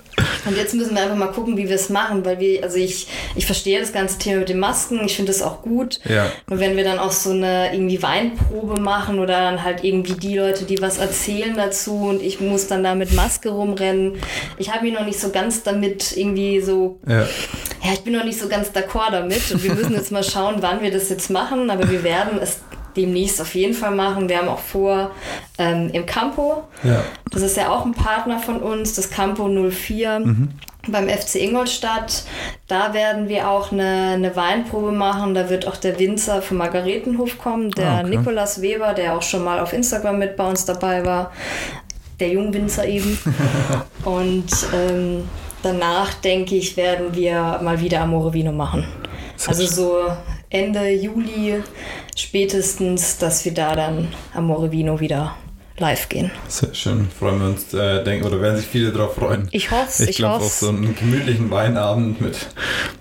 Und 0.45 0.57
jetzt 0.57 0.73
müssen 0.73 0.95
wir 0.95 1.03
einfach 1.03 1.15
mal 1.15 1.31
gucken, 1.31 1.57
wie 1.57 1.67
wir 1.67 1.75
es 1.75 1.89
machen, 1.89 2.25
weil 2.25 2.39
wir, 2.39 2.63
also 2.63 2.77
ich, 2.77 3.07
ich 3.35 3.45
verstehe 3.45 3.79
das 3.79 3.93
ganze 3.93 4.17
Thema 4.17 4.39
mit 4.39 4.50
den 4.50 4.59
Masken, 4.59 5.01
ich 5.05 5.15
finde 5.15 5.31
das 5.31 5.41
auch 5.41 5.62
gut. 5.62 6.00
Ja. 6.07 6.31
Und 6.50 6.59
wenn 6.59 6.75
wir 6.75 6.83
dann 6.83 7.00
auch 7.00 7.12
so 7.12 7.31
eine 7.31 7.73
irgendwie 7.73 8.01
Weinprobe 8.01 8.79
machen 8.79 9.19
oder 9.19 9.39
dann 9.39 9.63
halt 9.63 9.83
irgendwie 9.83 10.13
die 10.13 10.38
Leute, 10.38 10.65
die 10.65 10.81
was 10.81 10.97
erzählen 10.97 11.55
dazu 11.55 11.95
und 11.95 12.21
ich 12.21 12.39
muss 12.39 12.67
dann 12.67 12.83
da 12.83 12.95
mit 12.95 13.13
Maske 13.13 13.50
rumrennen. 13.50 14.15
Ich 14.57 14.71
habe 14.71 14.83
mich 14.85 14.93
noch 14.93 15.05
nicht 15.05 15.19
so 15.19 15.29
ganz 15.29 15.63
damit 15.63 16.15
irgendwie 16.15 16.62
so 16.62 17.00
Ja. 17.07 17.21
ja, 17.21 17.93
ich 17.93 18.01
bin 18.01 18.13
noch 18.13 18.25
nicht 18.25 18.39
so 18.39 18.47
ganz 18.47 18.69
d'accord 18.69 19.12
damit 19.12 19.51
und 19.51 19.63
wir 19.63 19.73
müssen 19.73 19.93
jetzt 19.93 20.12
mal 20.12 20.23
schauen, 20.23 20.57
wann 20.59 20.81
wir 20.81 20.91
das 20.91 21.09
jetzt 21.09 21.29
machen, 21.29 21.69
aber 21.69 21.89
wir 21.89 22.03
werden 22.03 22.39
es 22.41 22.59
demnächst 22.95 23.39
auf 23.41 23.55
jeden 23.55 23.73
Fall 23.73 23.91
machen. 23.91 24.29
Wir 24.29 24.38
haben 24.39 24.47
auch 24.47 24.59
vor 24.59 25.12
ähm, 25.57 25.89
im 25.93 26.05
Campo, 26.05 26.63
Ja. 26.83 27.03
das 27.31 27.41
ist 27.41 27.57
ja 27.57 27.69
auch 27.69 27.85
ein 27.85 27.93
Partner 27.93 28.39
von 28.39 28.57
uns, 28.62 28.93
das 28.95 29.09
Campo 29.09 29.47
04 29.47 30.23
beim 30.88 31.07
FC 31.07 31.35
Ingolstadt. 31.35 32.23
Da 32.67 32.93
werden 32.93 33.29
wir 33.29 33.50
auch 33.50 33.71
eine, 33.71 34.12
eine 34.15 34.35
Weinprobe 34.35 34.91
machen. 34.91 35.33
Da 35.33 35.50
wird 35.50 35.65
auch 35.67 35.77
der 35.77 35.97
Winzer 35.97 36.41
vom 36.41 36.57
Margaretenhof 36.57 37.38
kommen, 37.38 37.71
der 37.71 37.89
Ah, 37.89 38.00
okay. 38.01 38.09
Nikolas 38.17 38.62
Weber, 38.62 38.93
der 38.93 39.15
auch 39.15 39.21
schon 39.21 39.43
mal 39.43 39.59
auf 39.59 39.71
Instagram 39.73 40.19
mit 40.19 40.35
bei 40.35 40.45
uns 40.47 40.65
dabei 40.65 41.05
war. 41.05 41.31
Der 42.19 42.29
Jungwinzer 42.29 42.85
eben. 42.85 43.17
Und 44.03 44.45
ähm, 44.73 45.27
danach, 45.62 46.13
denke 46.15 46.55
ich, 46.55 46.75
werden 46.75 47.15
wir 47.15 47.59
mal 47.63 47.79
wieder 47.79 48.01
Amore 48.01 48.33
Vino 48.33 48.51
machen. 48.51 48.85
Also 49.47 49.65
so 49.65 49.97
Ende 50.50 50.89
Juli 50.91 51.62
spätestens, 52.20 53.17
dass 53.17 53.46
wir 53.46 53.53
da 53.53 53.75
dann 53.75 54.08
Amore 54.34 54.72
Vino 54.72 55.00
wieder 55.00 55.36
live 55.79 56.08
gehen. 56.10 56.29
Sehr 56.48 56.74
schön. 56.75 57.08
Freuen 57.17 57.39
wir 57.39 57.48
uns, 57.48 57.74
äh, 57.74 58.03
denken, 58.03 58.27
oder 58.27 58.39
werden 58.39 58.58
sich 58.58 58.67
viele 58.67 58.91
darauf 58.91 59.15
freuen. 59.15 59.48
Ich 59.51 59.72
hoffe, 59.72 60.03
Ich 60.03 60.10
ich, 60.12 60.15
glaube 60.17 60.36
hoffe. 60.36 60.46
auch 60.46 60.51
so 60.51 60.70
einen 60.70 60.96
gemütlichen 60.96 61.50
Weinabend 61.50 62.22
mit 62.22 62.36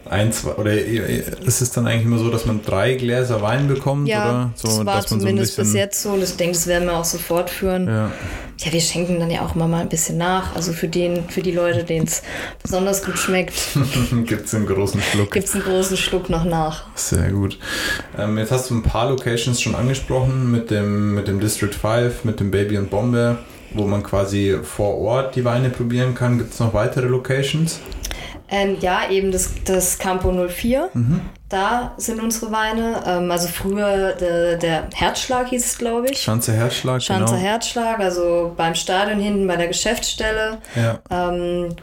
ein, 0.09 0.33
zwei, 0.33 0.52
oder 0.52 0.73
ist 0.75 1.61
es 1.61 1.71
dann 1.71 1.87
eigentlich 1.87 2.07
immer 2.07 2.19
so, 2.19 2.31
dass 2.31 2.47
man 2.47 2.62
drei 2.62 2.95
Gläser 2.95 3.42
Wein 3.42 3.69
bekommt? 3.69 4.09
Ja, 4.09 4.25
oder? 4.28 4.50
So, 4.54 4.69
das 4.69 4.87
war 4.87 4.97
dass 4.97 5.11
man 5.11 5.21
so 5.21 5.26
ein 5.26 5.31
zumindest 5.31 5.57
bis 5.57 5.66
bisschen- 5.66 5.78
jetzt 5.78 6.02
so 6.02 6.11
und 6.12 6.23
ich 6.23 6.37
denke, 6.37 6.54
das 6.54 6.66
werden 6.66 6.88
wir 6.88 6.97
auch 6.97 7.04
so 7.04 7.19
fortführen. 7.19 7.87
Ja. 7.88 8.11
Ja. 8.64 8.73
wir 8.73 8.81
schenken 8.81 9.19
dann 9.21 9.31
ja 9.31 9.42
auch 9.42 9.54
immer 9.54 9.69
mal 9.69 9.81
ein 9.81 9.88
bisschen 9.88 10.19
nach. 10.19 10.54
Also 10.54 10.73
für, 10.73 10.88
den, 10.88 11.28
für 11.28 11.42
die 11.42 11.52
Leute, 11.52 11.85
denen 11.85 12.07
es 12.07 12.23
besonders 12.62 13.04
gut 13.04 13.19
schmeckt, 13.19 13.54
Gibt 14.26 14.47
es 14.47 14.54
einen 14.54 14.66
großen 14.66 15.00
Schluck. 15.00 15.31
gibt 15.31 15.47
es 15.47 15.54
einen 15.54 15.64
großen 15.64 15.97
Schluck 15.97 16.31
noch 16.31 16.45
nach. 16.45 16.87
Sehr 16.95 17.31
gut. 17.31 17.59
Ähm, 18.19 18.38
jetzt 18.38 18.52
hast 18.52 18.71
du 18.71 18.75
ein 18.75 18.83
paar 18.83 19.09
Locations 19.11 19.61
schon 19.61 19.75
angesprochen 19.75 20.50
mit 20.50 20.71
dem, 20.71 21.14
mit 21.14 21.28
dem 21.28 21.40
District 21.40 21.75
5, 21.75 22.25
mit 22.25 22.40
dem 22.40 22.50
Baby 22.50 22.78
und 22.78 22.90
Bombe, 22.90 23.38
wo 23.75 23.85
man 23.87 24.02
quasi 24.02 24.59
vor 24.62 24.99
Ort 24.99 25.37
die 25.37 25.45
Weine 25.45 25.71
probieren 25.71 26.14
kann. 26.14 26.38
Gibt 26.38 26.52
es 26.52 26.61
noch 26.61 26.75
weitere 26.75 27.07
Locations? 27.07 27.81
Ähm, 28.50 28.76
ja, 28.81 29.11
eben 29.11 29.33
das, 29.33 29.50
das 29.64 29.99
Campo 29.99 30.31
04. 30.31 30.90
Mhm. 30.92 31.21
Da 31.52 31.92
sind 31.99 32.18
unsere 32.18 32.50
Weine. 32.50 33.02
Ähm, 33.06 33.30
also 33.30 33.47
früher 33.47 34.12
der, 34.12 34.56
der 34.56 34.88
Herzschlag 34.94 35.49
hieß 35.49 35.66
es, 35.66 35.76
glaube 35.76 36.09
ich. 36.09 36.18
Schanze 36.18 36.54
Herzschlag, 36.54 37.02
Schanzer 37.02 37.35
genau. 37.35 37.47
Herzschlag, 37.47 38.00
also 38.00 38.54
beim 38.56 38.75
Stadion 38.75 39.21
hinten 39.21 39.47
bei 39.47 39.56
der 39.56 39.68
Geschäftsstelle. 39.68 40.56
Ja. 40.75 41.00
Ähm, 41.11 41.76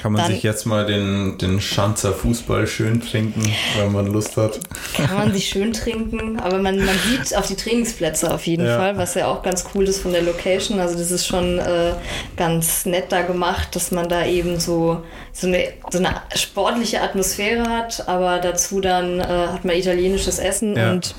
Kann 0.00 0.12
man 0.12 0.22
Dann- 0.22 0.30
sich 0.30 0.44
jetzt 0.44 0.64
mal 0.64 0.86
den, 0.86 1.38
den 1.38 1.60
Schanzer 1.60 2.12
Fußball 2.12 2.68
schön 2.68 3.00
trinken, 3.00 3.52
wenn 3.76 3.90
man 3.90 4.06
Lust 4.06 4.36
hat. 4.36 4.60
kann 4.96 5.16
man 5.16 5.32
sich 5.32 5.48
schön 5.48 5.72
trinken, 5.72 6.38
aber 6.38 6.58
man, 6.58 6.78
man 6.78 6.96
sieht 7.08 7.36
auf 7.36 7.48
die 7.48 7.56
Trainingsplätze 7.56 8.32
auf 8.32 8.46
jeden 8.46 8.64
Ja. 8.64 8.76
Fall, 8.78 8.96
was 8.96 9.14
ja 9.14 9.26
auch 9.26 9.42
ganz 9.42 9.64
cool 9.74 9.88
ist 9.88 10.02
von 10.02 10.12
der 10.12 10.22
Location. 10.22 10.78
Also 10.78 10.96
das 10.96 11.10
ist 11.10 11.26
schon 11.26 11.58
äh, 11.58 11.94
ganz 12.36 12.86
nett 12.86 13.10
da 13.10 13.22
gemacht, 13.22 13.74
dass 13.74 13.90
man 13.90 14.08
da 14.08 14.24
eben 14.24 14.60
so, 14.60 15.02
so, 15.32 15.48
eine, 15.48 15.64
so 15.90 15.98
eine 15.98 16.14
sportliche 16.36 17.02
Atmosphäre 17.02 17.68
hat, 17.68 18.06
aber 18.06 18.38
dazu 18.38 18.80
dann 18.80 19.15
äh, 19.20 19.24
hat 19.24 19.64
man 19.64 19.76
italienisches 19.76 20.38
Essen 20.38 20.76
Ja. 20.76 20.92
und 20.92 21.14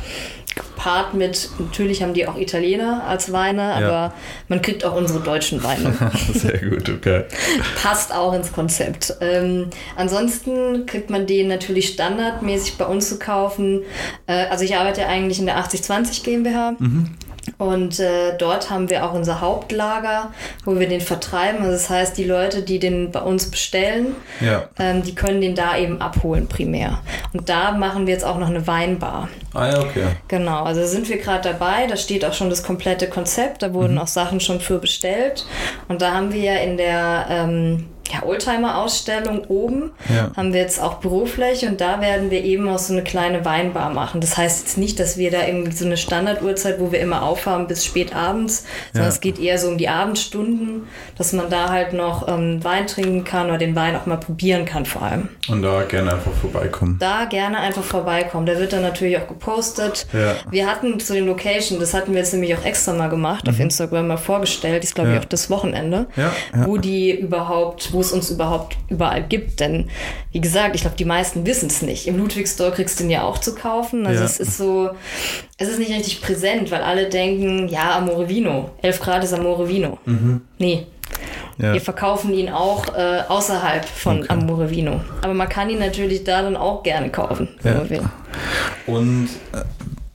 gepaart 0.56 1.14
mit, 1.14 1.50
natürlich 1.60 2.02
haben 2.02 2.14
die 2.16 2.28
auch 2.28 2.36
Italiener 2.38 3.04
als 3.08 3.32
Weine, 3.32 3.74
aber 3.76 4.14
man 4.48 4.62
kriegt 4.64 4.84
auch 4.86 4.96
unsere 4.96 5.20
deutschen 5.20 5.64
Weine. 5.64 5.94
Sehr 6.34 6.58
gut, 6.58 6.90
okay. 6.90 7.26
passt 7.82 8.12
auch 8.14 8.34
ins 8.34 8.52
Konzept. 8.52 9.14
Ähm, 9.22 9.68
ansonsten 9.96 10.86
kriegt 10.88 11.12
man 11.12 11.28
den 11.28 11.48
natürlich 11.48 11.90
standardmäßig 11.90 12.78
bei 12.78 12.86
uns 12.86 13.08
zu 13.10 13.20
kaufen. 13.20 13.82
Äh, 14.26 14.46
also 14.48 14.64
ich 14.64 14.76
arbeite 14.76 15.02
ja 15.02 15.08
eigentlich 15.08 15.38
in 15.40 15.46
der 15.46 15.58
8020 15.58 16.24
GmbH. 16.24 16.74
Und 17.58 18.00
äh, 18.00 18.38
dort 18.38 18.70
haben 18.70 18.90
wir 18.90 19.06
auch 19.06 19.14
unser 19.14 19.42
Hauptlager, 19.42 20.32
wo 20.66 20.80
wir 20.80 20.88
den 20.88 21.02
vertreiben. 21.02 21.60
Also 21.60 21.72
das 21.72 21.90
heißt, 21.90 22.18
die 22.18 22.24
Leute, 22.26 22.62
die 22.62 22.80
den 22.80 23.12
bei 23.12 23.22
uns 23.22 23.50
bestellen, 23.50 24.16
Ja. 24.42 24.70
ähm, 24.80 25.04
die 25.04 25.16
können 25.16 25.42
den 25.42 25.56
da 25.56 25.78
eben 25.78 26.02
abholen 26.02 26.48
primär. 26.48 27.00
Und 27.34 27.50
da 27.50 27.72
machen 27.72 28.06
wir 28.06 28.14
jetzt 28.14 28.26
auch 28.26 28.38
noch 28.38 28.50
eine 28.50 28.68
Weinbar. 28.68 29.30
Ah 29.58 29.70
ja, 29.72 29.80
okay. 29.80 30.04
Genau, 30.28 30.64
also 30.64 30.82
da 30.82 30.88
sind 30.88 31.10
wir 31.10 31.18
gerade 31.18 31.50
dabei. 31.50 31.88
Da 31.88 31.98
steht 31.98 32.24
auch 32.26 32.34
schon 32.34 32.50
das 32.50 32.64
komplette 32.64 33.08
Konzept. 33.08 33.62
Da 33.64 33.74
wurden 33.74 33.98
auch 33.98 34.08
Sachen 34.08 34.40
schon 34.40 34.60
für 34.60 34.80
bestellt. 34.80 35.46
Und 35.88 36.02
da 36.02 36.14
haben 36.14 36.32
wir 36.32 36.42
ja 36.42 36.56
in 36.56 36.78
der 36.78 37.26
ähm, 37.30 37.88
ja, 38.14 38.24
Oldtimer-Ausstellung 38.68 39.46
oben, 39.48 39.92
Ja. 40.14 40.32
haben 40.36 40.54
wir 40.54 40.62
jetzt 40.62 40.82
auch 40.82 40.96
Bürofläche 40.96 41.68
und 41.68 41.82
da 41.82 42.00
werden 42.02 42.32
wir 42.32 42.44
eben 42.44 42.70
auch 42.70 42.78
so 42.80 42.94
eine 42.94 43.04
kleine 43.04 43.44
Weinbar 43.46 43.90
machen. 43.90 44.22
Das 44.22 44.38
heißt 44.38 44.62
jetzt 44.62 44.78
nicht, 44.78 45.00
dass 45.00 45.18
wir 45.18 45.32
da 45.32 45.46
irgendwie 45.46 45.74
so 45.74 45.86
eine 45.86 45.98
Standarduhrzeit, 45.98 46.80
wo 46.80 46.92
wir 46.92 47.00
immer 47.00 47.24
aufhaben 47.24 47.68
bis 47.68 47.84
spät 47.86 48.16
abends, 48.16 48.66
sondern 48.94 49.10
Ja. 49.10 49.14
es 49.14 49.20
geht 49.20 49.40
eher 49.40 49.58
so 49.58 49.68
um 49.68 49.78
die 49.78 49.90
Abendstunden, 49.90 50.88
dass 51.18 51.34
man 51.34 51.50
da 51.50 51.70
halt 51.70 51.92
noch 51.94 52.28
ähm, 52.30 52.64
Wein 52.64 52.88
trinken 52.88 53.24
kann 53.24 53.48
oder 53.50 53.58
den 53.58 53.76
Wein 53.76 53.96
auch 53.96 54.06
mal 54.06 54.18
probieren 54.18 54.66
kann 54.66 54.86
vor 54.86 55.02
allem. 55.02 55.30
Und 55.50 55.62
da 55.62 55.84
gerne 55.84 56.14
einfach 56.14 56.32
vorbeikommen. 56.34 56.98
Da 57.00 57.26
gerne 57.26 57.60
einfach 57.60 57.84
vorbeikommen. 57.84 58.46
Der 58.46 58.58
wird 58.60 58.72
dann 58.74 58.84
natürlich 58.84 59.18
auch 59.18 59.28
gepostet. 59.48 60.08
Ja. 60.14 60.36
Wir 60.52 60.68
hatten 60.68 61.00
zu 61.00 61.14
den 61.14 61.26
Location, 61.26 61.80
das 61.80 61.94
hatten 61.94 62.12
wir 62.12 62.20
jetzt 62.20 62.34
nämlich 62.34 62.56
auch 62.56 62.66
extra 62.66 62.94
mal 62.94 63.08
gemacht, 63.10 63.48
auf 63.48 63.60
Instagram 63.60 64.08
mal 64.08 64.18
vorgestellt, 64.18 64.84
ist 64.84 64.96
glaube 64.96 65.10
Mhm. 65.10 65.14
Ja. 65.16 65.20
ich 65.22 65.26
auch 65.26 65.30
das 65.30 65.50
Wochenende, 65.50 66.08
Ja, 66.16 66.34
wo 66.66 66.78
die 66.78 67.12
überhaupt, 67.12 67.94
wo 67.94 68.02
es 68.02 68.12
uns 68.12 68.30
überhaupt 68.30 68.76
überall 68.90 69.24
gibt. 69.24 69.60
Denn 69.60 69.90
wie 70.32 70.42
gesagt, 70.42 70.76
ich 70.76 70.82
glaube, 70.82 70.98
die 70.98 71.06
meisten 71.06 71.46
wissen 71.46 71.68
es 71.68 71.82
nicht. 71.82 72.08
Im 72.08 72.18
Ludwigsdorf 72.18 72.76
kriegst 72.76 73.00
du 73.00 73.04
den 73.04 73.10
ja 73.12 73.24
auch 73.24 73.38
zu 73.38 73.56
kaufen. 73.56 74.06
Also 74.06 74.24
es 74.24 74.40
ist 74.40 74.58
so, 74.58 74.90
es 75.58 75.70
ist 75.70 75.80
nicht 75.80 75.92
richtig 75.92 76.22
präsent, 76.22 76.72
weil 76.72 76.82
alle 76.82 77.08
denken, 77.10 77.68
ja, 77.70 77.96
Amore 77.98 78.28
Vino, 78.30 78.70
11 78.82 79.00
Grad 79.00 79.24
ist 79.24 79.34
Amore 79.34 79.68
Vino. 79.70 79.98
Nee, 80.58 80.86
Mhm. 80.86 81.64
Ja. 81.64 81.74
wir 81.74 81.82
verkaufen 81.82 82.34
ihn 82.34 82.50
auch 82.50 82.84
äh, 82.96 83.22
außerhalb 83.28 83.86
von 83.86 84.20
Okay. 84.20 84.28
Amore 84.30 84.70
Vino. 84.70 85.02
Aber 85.24 85.34
man 85.34 85.50
kann 85.50 85.70
ihn 85.70 85.80
natürlich 85.80 86.24
da 86.24 86.44
dann 86.44 86.56
auch 86.56 86.84
gerne 86.84 87.10
kaufen, 87.10 87.48
wenn 87.64 87.74
Ja. 87.74 87.80
man 87.80 87.90
will. 87.90 88.02
Und 88.88 89.30
äh, 89.54 89.60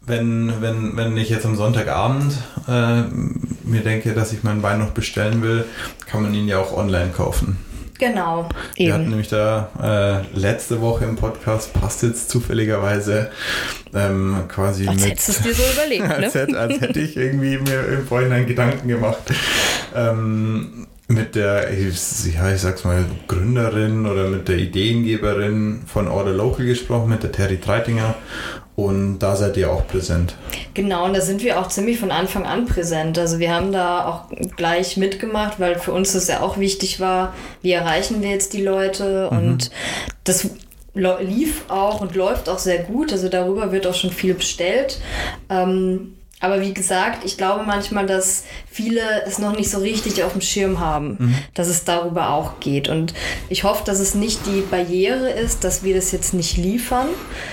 wenn, 0.04 0.52
wenn, 0.60 0.96
wenn 0.96 1.16
ich 1.16 1.28
jetzt 1.30 1.46
am 1.46 1.54
Sonntagabend 1.56 2.34
äh, 2.66 3.02
mir 3.64 3.82
denke, 3.84 4.12
dass 4.14 4.32
ich 4.32 4.42
meinen 4.42 4.62
Wein 4.62 4.78
noch 4.80 4.90
bestellen 4.90 5.42
will, 5.42 5.64
kann 6.06 6.22
man 6.22 6.34
ihn 6.34 6.48
ja 6.48 6.58
auch 6.58 6.76
online 6.76 7.10
kaufen. 7.10 7.56
Genau, 7.98 8.48
Wir 8.74 8.94
hatten 8.94 9.02
eben. 9.02 9.10
nämlich 9.10 9.28
da 9.28 10.24
äh, 10.34 10.36
letzte 10.36 10.80
Woche 10.80 11.04
im 11.04 11.14
Podcast, 11.14 11.72
passt 11.72 12.02
jetzt 12.02 12.30
zufälligerweise 12.30 13.30
ähm, 13.94 14.38
quasi 14.48 14.88
Als 14.88 15.02
mit. 15.02 15.10
hättest 15.12 15.28
du 15.28 15.32
es 15.32 15.42
dir 15.42 15.54
so 15.54 15.62
überlegt, 15.72 16.08
ne? 16.08 16.16
als, 16.16 16.34
hätte, 16.34 16.58
als 16.58 16.80
hätte 16.80 16.98
ich 16.98 17.16
irgendwie 17.16 17.58
mir 17.58 17.86
im 17.86 18.04
Vorhinein 18.06 18.46
Gedanken 18.46 18.88
gemacht. 18.88 19.18
Ähm, 19.94 20.88
mit 21.06 21.34
der, 21.36 21.70
ich- 21.70 22.34
ja, 22.34 22.52
ich 22.52 22.60
sag's 22.62 22.82
mal, 22.84 23.04
Gründerin 23.28 24.04
oder 24.06 24.28
mit 24.30 24.48
der 24.48 24.56
Ideengeberin 24.58 25.82
von 25.86 26.08
Order 26.08 26.32
Local 26.32 26.64
gesprochen, 26.66 27.08
mit 27.10 27.22
der 27.22 27.30
Terry 27.30 27.58
Treitinger. 27.60 28.16
Und 28.74 29.18
da 29.18 29.36
seid 29.36 29.56
ihr 29.58 29.70
auch 29.70 29.86
präsent. 29.86 30.34
Genau, 30.72 31.04
und 31.04 31.14
da 31.14 31.20
sind 31.20 31.42
wir 31.42 31.60
auch 31.60 31.68
ziemlich 31.68 31.98
von 31.98 32.10
Anfang 32.10 32.46
an 32.46 32.64
präsent. 32.64 33.18
Also 33.18 33.38
wir 33.38 33.54
haben 33.54 33.70
da 33.70 34.06
auch 34.06 34.56
gleich 34.56 34.96
mitgemacht, 34.96 35.60
weil 35.60 35.78
für 35.78 35.92
uns 35.92 36.12
das 36.12 36.28
ja 36.28 36.40
auch 36.40 36.58
wichtig 36.58 36.98
war, 36.98 37.34
wie 37.60 37.72
erreichen 37.72 38.22
wir 38.22 38.30
jetzt 38.30 38.54
die 38.54 38.62
Leute 38.62 39.28
und 39.28 39.70
das 40.24 40.48
lief 40.94 41.64
auch 41.68 42.00
und 42.00 42.14
läuft 42.14 42.48
auch 42.48 42.58
sehr 42.58 42.82
gut. 42.82 43.12
Also 43.12 43.28
darüber 43.28 43.72
wird 43.72 43.86
auch 43.86 43.94
schon 43.94 44.10
viel 44.10 44.34
bestellt. 44.34 45.00
Ähm, 45.50 46.14
aber 46.42 46.60
wie 46.60 46.74
gesagt, 46.74 47.24
ich 47.24 47.38
glaube 47.38 47.64
manchmal, 47.64 48.04
dass 48.04 48.44
viele 48.68 49.00
es 49.26 49.38
noch 49.38 49.56
nicht 49.56 49.70
so 49.70 49.78
richtig 49.78 50.24
auf 50.24 50.32
dem 50.32 50.40
Schirm 50.40 50.80
haben, 50.80 51.16
mhm. 51.18 51.34
dass 51.54 51.68
es 51.68 51.84
darüber 51.84 52.30
auch 52.30 52.58
geht. 52.58 52.88
Und 52.88 53.14
ich 53.48 53.62
hoffe, 53.64 53.84
dass 53.84 54.00
es 54.00 54.14
nicht 54.16 54.40
die 54.46 54.62
Barriere 54.62 55.30
ist, 55.30 55.62
dass 55.62 55.84
wir 55.84 55.94
das 55.94 56.10
jetzt 56.10 56.34
nicht 56.34 56.56
liefern, 56.56 57.06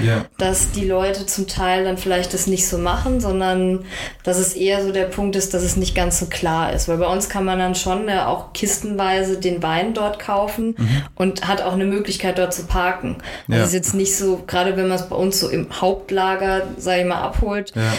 ja. 0.03 0.25
dass 0.37 0.71
die 0.71 0.85
Leute 0.85 1.27
zum 1.27 1.47
Teil 1.47 1.83
dann 1.83 1.97
vielleicht 1.97 2.33
das 2.33 2.47
nicht 2.47 2.67
so 2.67 2.79
machen, 2.79 3.19
sondern 3.19 3.85
dass 4.23 4.39
es 4.39 4.53
eher 4.53 4.83
so 4.83 4.91
der 4.91 5.05
Punkt 5.05 5.35
ist, 5.35 5.53
dass 5.53 5.61
es 5.61 5.75
nicht 5.75 5.93
ganz 5.93 6.19
so 6.19 6.25
klar 6.25 6.73
ist. 6.73 6.87
Weil 6.87 6.97
bei 6.97 7.07
uns 7.07 7.29
kann 7.29 7.45
man 7.45 7.59
dann 7.59 7.75
schon 7.75 8.07
ja, 8.07 8.27
auch 8.27 8.53
kistenweise 8.53 9.37
den 9.37 9.61
Wein 9.61 9.93
dort 9.93 10.17
kaufen 10.17 10.75
mhm. 10.77 11.03
und 11.15 11.47
hat 11.47 11.61
auch 11.61 11.73
eine 11.73 11.85
Möglichkeit 11.85 12.39
dort 12.39 12.55
zu 12.55 12.63
parken. 12.63 13.17
Also 13.47 13.59
ja. 13.59 13.65
ist 13.65 13.73
jetzt 13.73 13.93
nicht 13.93 14.15
so, 14.15 14.41
gerade 14.47 14.77
wenn 14.77 14.87
man 14.87 14.97
es 14.97 15.07
bei 15.07 15.15
uns 15.15 15.39
so 15.39 15.47
im 15.49 15.67
Hauptlager, 15.79 16.63
sage 16.77 17.01
ich 17.01 17.07
mal, 17.07 17.21
abholt, 17.21 17.73
ja. 17.75 17.93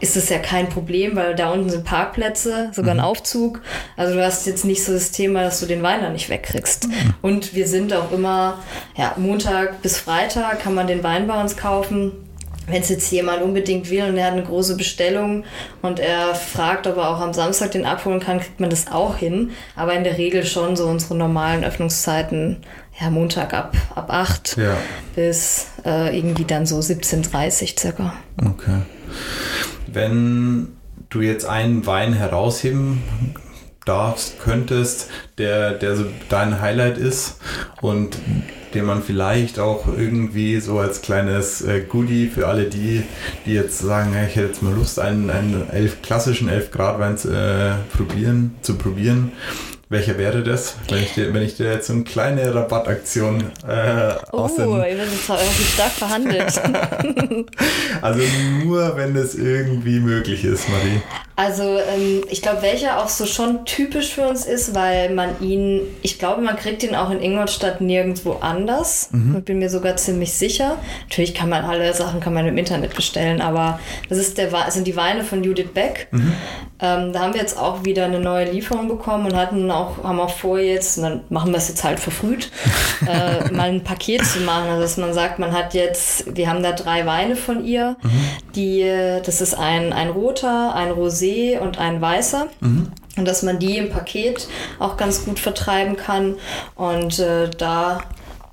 Ist 0.00 0.16
es 0.16 0.28
ja 0.28 0.38
kein 0.38 0.68
Problem, 0.68 1.16
weil 1.16 1.34
da 1.34 1.50
unten 1.50 1.70
sind 1.70 1.84
Parkplätze, 1.84 2.70
sogar 2.72 2.94
mhm. 2.94 3.00
ein 3.00 3.06
Aufzug. 3.06 3.60
Also 3.96 4.14
du 4.14 4.24
hast 4.24 4.46
jetzt 4.46 4.64
nicht 4.64 4.84
so 4.84 4.92
das 4.92 5.10
Thema, 5.10 5.42
dass 5.42 5.60
du 5.60 5.66
den 5.66 5.82
Wein 5.82 6.00
da 6.00 6.10
nicht 6.10 6.28
wegkriegst. 6.28 6.88
Mhm. 6.88 7.14
Und 7.22 7.54
wir 7.54 7.66
sind 7.66 7.92
auch 7.92 8.12
immer, 8.12 8.58
ja, 8.96 9.14
Montag 9.16 9.82
bis 9.82 9.98
Freitag 9.98 10.60
kann 10.60 10.74
man 10.74 10.86
den 10.86 11.02
Wein 11.02 11.26
bei 11.26 11.40
uns 11.40 11.56
kaufen. 11.56 12.12
Wenn 12.68 12.80
es 12.80 12.88
jetzt 12.90 13.10
jemand 13.10 13.42
unbedingt 13.42 13.90
will 13.90 14.04
und 14.04 14.16
er 14.16 14.26
hat 14.26 14.32
eine 14.34 14.44
große 14.44 14.76
Bestellung 14.76 15.44
und 15.82 15.98
er 15.98 16.34
fragt, 16.36 16.86
ob 16.86 16.96
er 16.96 17.10
auch 17.10 17.20
am 17.20 17.32
Samstag 17.32 17.72
den 17.72 17.84
abholen 17.84 18.20
kann, 18.20 18.38
kriegt 18.38 18.60
man 18.60 18.70
das 18.70 18.90
auch 18.90 19.16
hin. 19.16 19.50
Aber 19.74 19.94
in 19.94 20.04
der 20.04 20.16
Regel 20.16 20.44
schon 20.46 20.76
so 20.76 20.86
unsere 20.86 21.16
normalen 21.16 21.64
Öffnungszeiten, 21.64 22.58
ja, 23.00 23.10
Montag 23.10 23.52
ab, 23.52 23.76
ab 23.94 24.10
8 24.10 24.56
ja. 24.58 24.76
bis 25.16 25.66
äh, 25.84 26.16
irgendwie 26.16 26.44
dann 26.44 26.66
so 26.66 26.78
17.30 26.78 27.78
circa. 27.80 28.14
Okay. 28.40 28.82
Wenn 29.92 30.68
du 31.10 31.20
jetzt 31.20 31.44
einen 31.44 31.86
Wein 31.86 32.12
herausheben 32.12 33.02
darfst, 33.84 34.40
könntest, 34.40 35.10
der, 35.38 35.72
der 35.72 35.96
so 35.96 36.04
dein 36.28 36.60
Highlight 36.60 36.98
ist 36.98 37.38
und 37.80 38.16
den 38.74 38.84
man 38.86 39.02
vielleicht 39.02 39.58
auch 39.58 39.86
irgendwie 39.86 40.60
so 40.60 40.78
als 40.78 41.02
kleines 41.02 41.62
äh, 41.62 41.80
Goodie 41.80 42.28
für 42.28 42.48
alle 42.48 42.64
die, 42.64 43.02
die 43.44 43.52
jetzt 43.52 43.78
sagen, 43.78 44.14
ich 44.28 44.36
hätte 44.36 44.48
jetzt 44.48 44.62
mal 44.62 44.72
Lust, 44.72 44.98
einen, 44.98 45.30
einen 45.30 45.68
elf, 45.70 46.00
klassischen 46.00 46.48
11 46.48 46.70
Grad 46.70 46.98
Wein 46.98 47.16
äh, 47.30 47.74
probieren, 47.94 48.54
zu 48.62 48.76
probieren, 48.76 49.32
welcher 49.92 50.18
wäre 50.18 50.42
das, 50.42 50.74
wenn 50.88 51.02
ich 51.02 51.14
dir, 51.14 51.32
wenn 51.32 51.42
ich 51.42 51.56
dir 51.56 51.70
jetzt 51.70 51.86
so 51.86 51.92
eine 51.92 52.04
kleine 52.04 52.54
Rabattaktion 52.54 53.44
äh, 53.68 54.14
Oh, 54.32 54.48
ihr 54.58 54.96
werdet 54.98 55.12
jetzt 55.12 55.74
stark 55.74 55.92
verhandelt. 55.92 56.60
also 58.02 58.22
nur, 58.64 58.96
wenn 58.96 59.14
es 59.14 59.34
irgendwie 59.34 60.00
möglich 60.00 60.44
ist, 60.44 60.68
Marie. 60.68 61.02
Also 61.36 61.62
ähm, 61.62 62.22
ich 62.30 62.40
glaube, 62.42 62.62
welcher 62.62 63.02
auch 63.02 63.08
so 63.08 63.26
schon 63.26 63.64
typisch 63.64 64.14
für 64.14 64.28
uns 64.28 64.44
ist, 64.44 64.74
weil 64.74 65.10
man 65.14 65.30
ihn, 65.40 65.80
ich 66.02 66.18
glaube, 66.18 66.40
man 66.40 66.56
kriegt 66.56 66.82
ihn 66.82 66.94
auch 66.94 67.10
in 67.10 67.20
Ingolstadt 67.20 67.80
nirgendwo 67.80 68.32
anders. 68.40 69.08
Mhm. 69.12 69.36
Ich 69.38 69.44
bin 69.44 69.58
mir 69.58 69.68
sogar 69.68 69.96
ziemlich 69.96 70.32
sicher. 70.34 70.76
Natürlich 71.08 71.34
kann 71.34 71.48
man 71.48 71.64
alle 71.64 71.92
Sachen 71.94 72.20
kann 72.20 72.32
man 72.32 72.46
im 72.46 72.56
Internet 72.58 72.94
bestellen, 72.94 73.40
aber 73.40 73.80
das 74.08 74.18
ist 74.18 74.38
der, 74.38 74.50
sind 74.70 74.86
die 74.86 74.96
Weine 74.96 75.24
von 75.24 75.42
Judith 75.42 75.72
Beck. 75.74 76.08
Mhm. 76.12 76.32
Ähm, 76.80 77.12
da 77.12 77.20
haben 77.20 77.34
wir 77.34 77.40
jetzt 77.40 77.58
auch 77.58 77.84
wieder 77.84 78.04
eine 78.04 78.20
neue 78.20 78.50
Lieferung 78.50 78.88
bekommen 78.88 79.26
und 79.26 79.36
hatten 79.36 79.70
auch, 79.70 79.81
haben 80.02 80.20
auch 80.20 80.30
vor 80.30 80.58
jetzt, 80.58 80.98
und 80.98 81.04
dann 81.04 81.20
machen 81.28 81.52
wir 81.52 81.58
es 81.58 81.68
jetzt 81.68 81.84
halt 81.84 82.00
verfrüht, 82.00 82.50
äh, 83.06 83.52
mal 83.52 83.68
ein 83.68 83.84
Paket 83.84 84.24
zu 84.26 84.40
machen. 84.40 84.68
Also 84.68 84.82
dass 84.82 84.96
man 84.96 85.14
sagt, 85.14 85.38
man 85.38 85.52
hat 85.52 85.74
jetzt, 85.74 86.36
wir 86.36 86.48
haben 86.48 86.62
da 86.62 86.72
drei 86.72 87.06
Weine 87.06 87.36
von 87.36 87.64
ihr, 87.64 87.96
mhm. 88.02 88.10
die, 88.54 88.90
das 89.24 89.40
ist 89.40 89.54
ein, 89.54 89.92
ein 89.92 90.10
roter, 90.10 90.74
ein 90.74 90.90
Rosé 90.90 91.12
Rosé 91.12 91.58
und 91.58 91.78
ein 91.78 92.00
weißer. 92.00 92.46
Mhm. 92.60 92.88
Und 93.16 93.28
dass 93.28 93.42
man 93.42 93.58
die 93.58 93.76
im 93.76 93.90
Paket 93.90 94.48
auch 94.78 94.96
ganz 94.96 95.24
gut 95.24 95.38
vertreiben 95.38 95.96
kann. 95.96 96.36
Und 96.76 97.18
äh, 97.18 97.50
da 97.50 98.00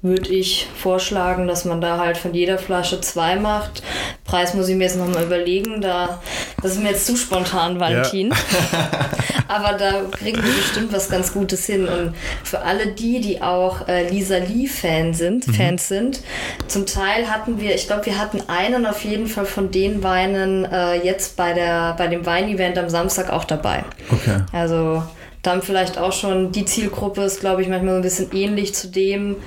würde 0.02 0.30
ich 0.30 0.68
vorschlagen, 0.78 1.48
dass 1.48 1.66
man 1.66 1.82
da 1.82 1.98
halt 1.98 2.18
von 2.18 2.34
jeder 2.34 2.58
Flasche 2.58 3.02
zwei 3.02 3.36
macht. 3.36 3.84
Preis 4.24 4.54
muss 4.54 4.70
ich 4.70 4.76
mir 4.76 4.86
jetzt 4.86 4.98
nochmal 4.98 5.24
überlegen. 5.24 5.82
Da, 5.82 6.22
das 6.62 6.74
ist 6.74 6.82
mir 6.82 6.92
jetzt 6.92 7.06
zu 7.06 7.18
spontan, 7.18 7.80
Valentin. 7.80 8.30
Ja. 8.30 9.00
Aber 9.50 9.78
da 9.78 10.04
kriegen 10.12 10.42
wir 10.42 10.54
bestimmt 10.54 10.94
was 10.94 11.10
ganz 11.10 11.34
Gutes 11.34 11.66
hin. 11.66 11.88
Und 11.88 12.14
für 12.44 12.62
alle 12.62 12.88
die, 12.88 13.20
die 13.20 13.42
auch 13.42 13.88
äh, 13.90 14.08
Lisa 14.08 14.38
Lee-Fan 14.38 15.14
sind, 15.14 15.48
mhm. 15.48 15.54
Fans 15.54 15.88
sind, 15.88 16.22
zum 16.68 16.86
Teil 16.86 17.30
hatten 17.30 17.60
wir, 17.60 17.76
ich 17.76 17.88
glaube, 17.88 18.06
wir 18.06 18.18
hatten 18.18 18.42
einen 18.48 18.86
auf 18.86 19.04
jeden 19.04 19.28
Fall 19.28 19.46
von 19.46 19.72
den 19.72 20.02
Weinen 20.04 20.64
äh, 20.66 21.04
jetzt 21.04 21.36
bei, 21.36 21.52
der, 21.54 21.96
bei 21.98 22.08
dem 22.08 22.26
Weinevent 22.26 22.78
am 22.78 22.90
Samstag 22.90 23.32
auch 23.32 23.44
dabei. 23.44 23.84
Okay. 24.12 24.44
Also 24.54 25.04
dann 25.42 25.62
vielleicht 25.62 25.98
auch 25.98 26.12
schon 26.12 26.52
die 26.52 26.66
Zielgruppe 26.66 27.22
ist, 27.22 27.40
glaube 27.40 27.62
ich, 27.62 27.70
manchmal 27.70 27.94
so 27.94 27.98
ein 27.98 28.04
bisschen 28.04 28.32
ähnlich 28.34 28.76
zu 28.76 28.90
dem, 28.90 29.38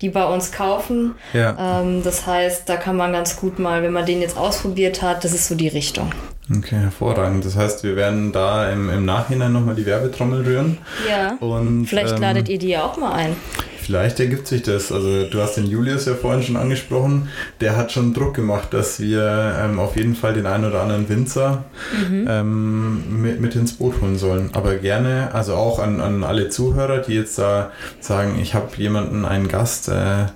die 0.00 0.08
bei 0.08 0.24
uns 0.24 0.52
kaufen. 0.52 1.14
Ja. 1.34 1.80
Ähm, 1.82 2.02
das 2.02 2.26
heißt, 2.26 2.68
da 2.68 2.76
kann 2.76 2.96
man 2.96 3.12
ganz 3.12 3.36
gut 3.36 3.58
mal, 3.58 3.82
wenn 3.82 3.92
man 3.92 4.06
den 4.06 4.20
jetzt 4.20 4.36
ausprobiert 4.36 5.02
hat, 5.02 5.24
das 5.24 5.32
ist 5.32 5.48
so 5.48 5.54
die 5.54 5.68
Richtung. 5.68 6.10
Okay, 6.50 6.76
hervorragend. 6.76 7.44
Das 7.44 7.56
heißt, 7.56 7.84
wir 7.84 7.96
werden 7.96 8.32
da 8.32 8.70
im, 8.70 8.90
im 8.90 9.04
Nachhinein 9.04 9.52
nochmal 9.52 9.74
die 9.74 9.86
Werbetrommel 9.86 10.44
rühren. 10.44 10.78
Ja. 11.08 11.36
Und, 11.40 11.86
Vielleicht 11.86 12.16
ähm, 12.16 12.20
ladet 12.20 12.48
ihr 12.48 12.58
die 12.58 12.68
ja 12.68 12.84
auch 12.84 12.96
mal 12.96 13.12
ein. 13.12 13.36
Vielleicht 13.84 14.20
ergibt 14.20 14.46
sich 14.46 14.62
das. 14.62 14.92
Also 14.92 15.26
du 15.28 15.42
hast 15.42 15.56
den 15.56 15.66
Julius 15.66 16.06
ja 16.06 16.14
vorhin 16.14 16.42
schon 16.44 16.56
angesprochen. 16.56 17.28
Der 17.60 17.76
hat 17.76 17.90
schon 17.90 18.14
Druck 18.14 18.34
gemacht, 18.34 18.72
dass 18.72 19.00
wir 19.00 19.56
ähm, 19.60 19.80
auf 19.80 19.96
jeden 19.96 20.14
Fall 20.14 20.34
den 20.34 20.46
einen 20.46 20.64
oder 20.64 20.82
anderen 20.82 21.08
Winzer 21.08 21.64
mhm. 22.08 22.26
ähm, 22.28 23.22
mit, 23.22 23.40
mit 23.40 23.56
ins 23.56 23.72
Boot 23.72 24.00
holen 24.00 24.18
sollen. 24.18 24.50
Aber 24.52 24.76
gerne, 24.76 25.30
also 25.34 25.54
auch 25.54 25.80
an, 25.80 26.00
an 26.00 26.22
alle 26.22 26.48
Zuhörer, 26.48 26.98
die 26.98 27.14
jetzt 27.14 27.38
da 27.38 27.72
sagen, 27.98 28.38
ich 28.40 28.54
habe 28.54 28.68
jemanden, 28.76 29.24
einen 29.24 29.48
Gast, 29.48 29.88
äh, 29.88 30.26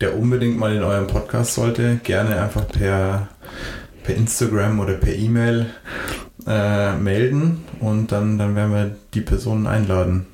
der 0.00 0.16
unbedingt 0.16 0.58
mal 0.58 0.74
in 0.74 0.84
eurem 0.84 1.08
Podcast 1.08 1.54
sollte, 1.54 1.98
gerne 2.04 2.40
einfach 2.40 2.68
per, 2.68 3.28
per 4.04 4.14
Instagram 4.14 4.78
oder 4.78 4.94
per 4.94 5.14
E-Mail 5.14 5.66
äh, 6.46 6.94
melden 6.94 7.64
und 7.80 8.12
dann, 8.12 8.38
dann 8.38 8.54
werden 8.54 8.72
wir 8.72 8.90
die 9.14 9.20
Personen 9.20 9.66
einladen. 9.66 10.26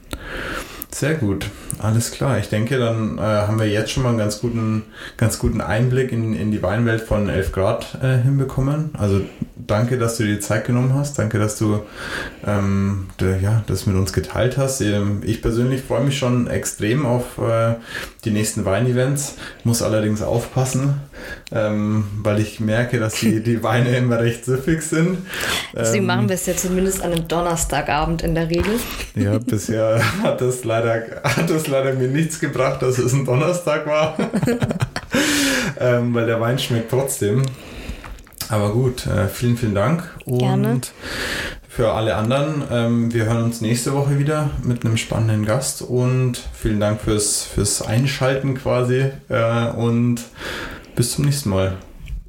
Sehr 0.90 1.14
gut, 1.14 1.46
alles 1.78 2.10
klar. 2.10 2.38
Ich 2.38 2.48
denke, 2.48 2.78
dann 2.78 3.18
äh, 3.18 3.20
haben 3.20 3.58
wir 3.58 3.68
jetzt 3.68 3.90
schon 3.90 4.02
mal 4.02 4.10
einen 4.10 4.18
ganz 4.18 4.40
guten, 4.40 4.84
ganz 5.16 5.38
guten 5.38 5.60
Einblick 5.60 6.12
in, 6.12 6.34
in 6.34 6.50
die 6.50 6.62
Weinwelt 6.62 7.02
von 7.02 7.28
11 7.28 7.52
Grad 7.52 7.98
äh, 8.02 8.18
hinbekommen. 8.18 8.90
Also 8.96 9.20
danke, 9.68 9.98
dass 9.98 10.16
du 10.16 10.24
dir 10.24 10.34
die 10.34 10.40
Zeit 10.40 10.66
genommen 10.66 10.94
hast. 10.94 11.18
Danke, 11.18 11.38
dass 11.38 11.58
du 11.58 11.80
ähm, 12.46 13.08
de, 13.20 13.40
ja, 13.40 13.62
das 13.66 13.86
mit 13.86 13.94
uns 13.96 14.12
geteilt 14.12 14.56
hast. 14.56 14.80
Ähm, 14.80 15.22
ich 15.24 15.42
persönlich 15.42 15.82
freue 15.82 16.02
mich 16.02 16.18
schon 16.18 16.48
extrem 16.48 17.06
auf 17.06 17.38
äh, 17.38 17.74
die 18.24 18.30
nächsten 18.30 18.64
Weinevents. 18.64 19.36
Muss 19.64 19.82
allerdings 19.82 20.22
aufpassen, 20.22 21.00
ähm, 21.52 22.04
weil 22.22 22.40
ich 22.40 22.58
merke, 22.60 22.98
dass 22.98 23.14
die, 23.14 23.42
die 23.42 23.62
Weine 23.68 23.96
immer 23.96 24.18
recht 24.18 24.44
süffig 24.44 24.82
sind. 24.82 25.18
Deswegen 25.74 26.04
ähm, 26.04 26.06
machen 26.06 26.28
wir 26.28 26.34
es 26.34 26.46
ja 26.46 26.56
zumindest 26.56 27.02
an 27.02 27.12
einem 27.12 27.28
Donnerstagabend 27.28 28.22
in 28.22 28.34
der 28.34 28.48
Regel. 28.48 28.80
Ja, 29.14 29.38
bisher 29.38 30.00
hat 30.22 30.40
das 30.40 30.64
leider, 30.64 31.22
hat 31.22 31.50
das 31.50 31.67
leider 31.68 31.94
mir 31.94 32.08
nichts 32.08 32.40
gebracht, 32.40 32.82
dass 32.82 32.98
es 32.98 33.12
ein 33.12 33.24
Donnerstag 33.24 33.86
war. 33.86 34.16
ähm, 35.80 36.14
weil 36.14 36.26
der 36.26 36.40
Wein 36.40 36.58
schmeckt 36.58 36.90
trotzdem. 36.90 37.42
Aber 38.48 38.72
gut, 38.72 39.06
äh, 39.06 39.28
vielen, 39.28 39.56
vielen 39.56 39.74
Dank. 39.74 40.08
Und 40.24 40.38
Gerne. 40.38 40.80
für 41.68 41.92
alle 41.92 42.16
anderen, 42.16 42.62
ähm, 42.70 43.12
wir 43.12 43.26
hören 43.26 43.44
uns 43.44 43.60
nächste 43.60 43.92
Woche 43.92 44.18
wieder 44.18 44.50
mit 44.62 44.84
einem 44.84 44.96
spannenden 44.96 45.44
Gast 45.44 45.82
und 45.82 46.40
vielen 46.54 46.80
Dank 46.80 47.00
fürs, 47.00 47.44
fürs 47.44 47.82
Einschalten 47.82 48.54
quasi 48.54 49.06
äh, 49.28 49.68
und 49.76 50.22
bis 50.96 51.12
zum 51.12 51.26
nächsten 51.26 51.50
Mal. 51.50 51.76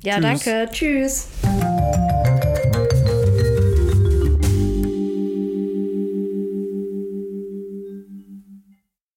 Ja, 0.04 0.16
Tschüss. 0.16 0.24
danke. 0.24 0.70
Tschüss. 0.72 1.28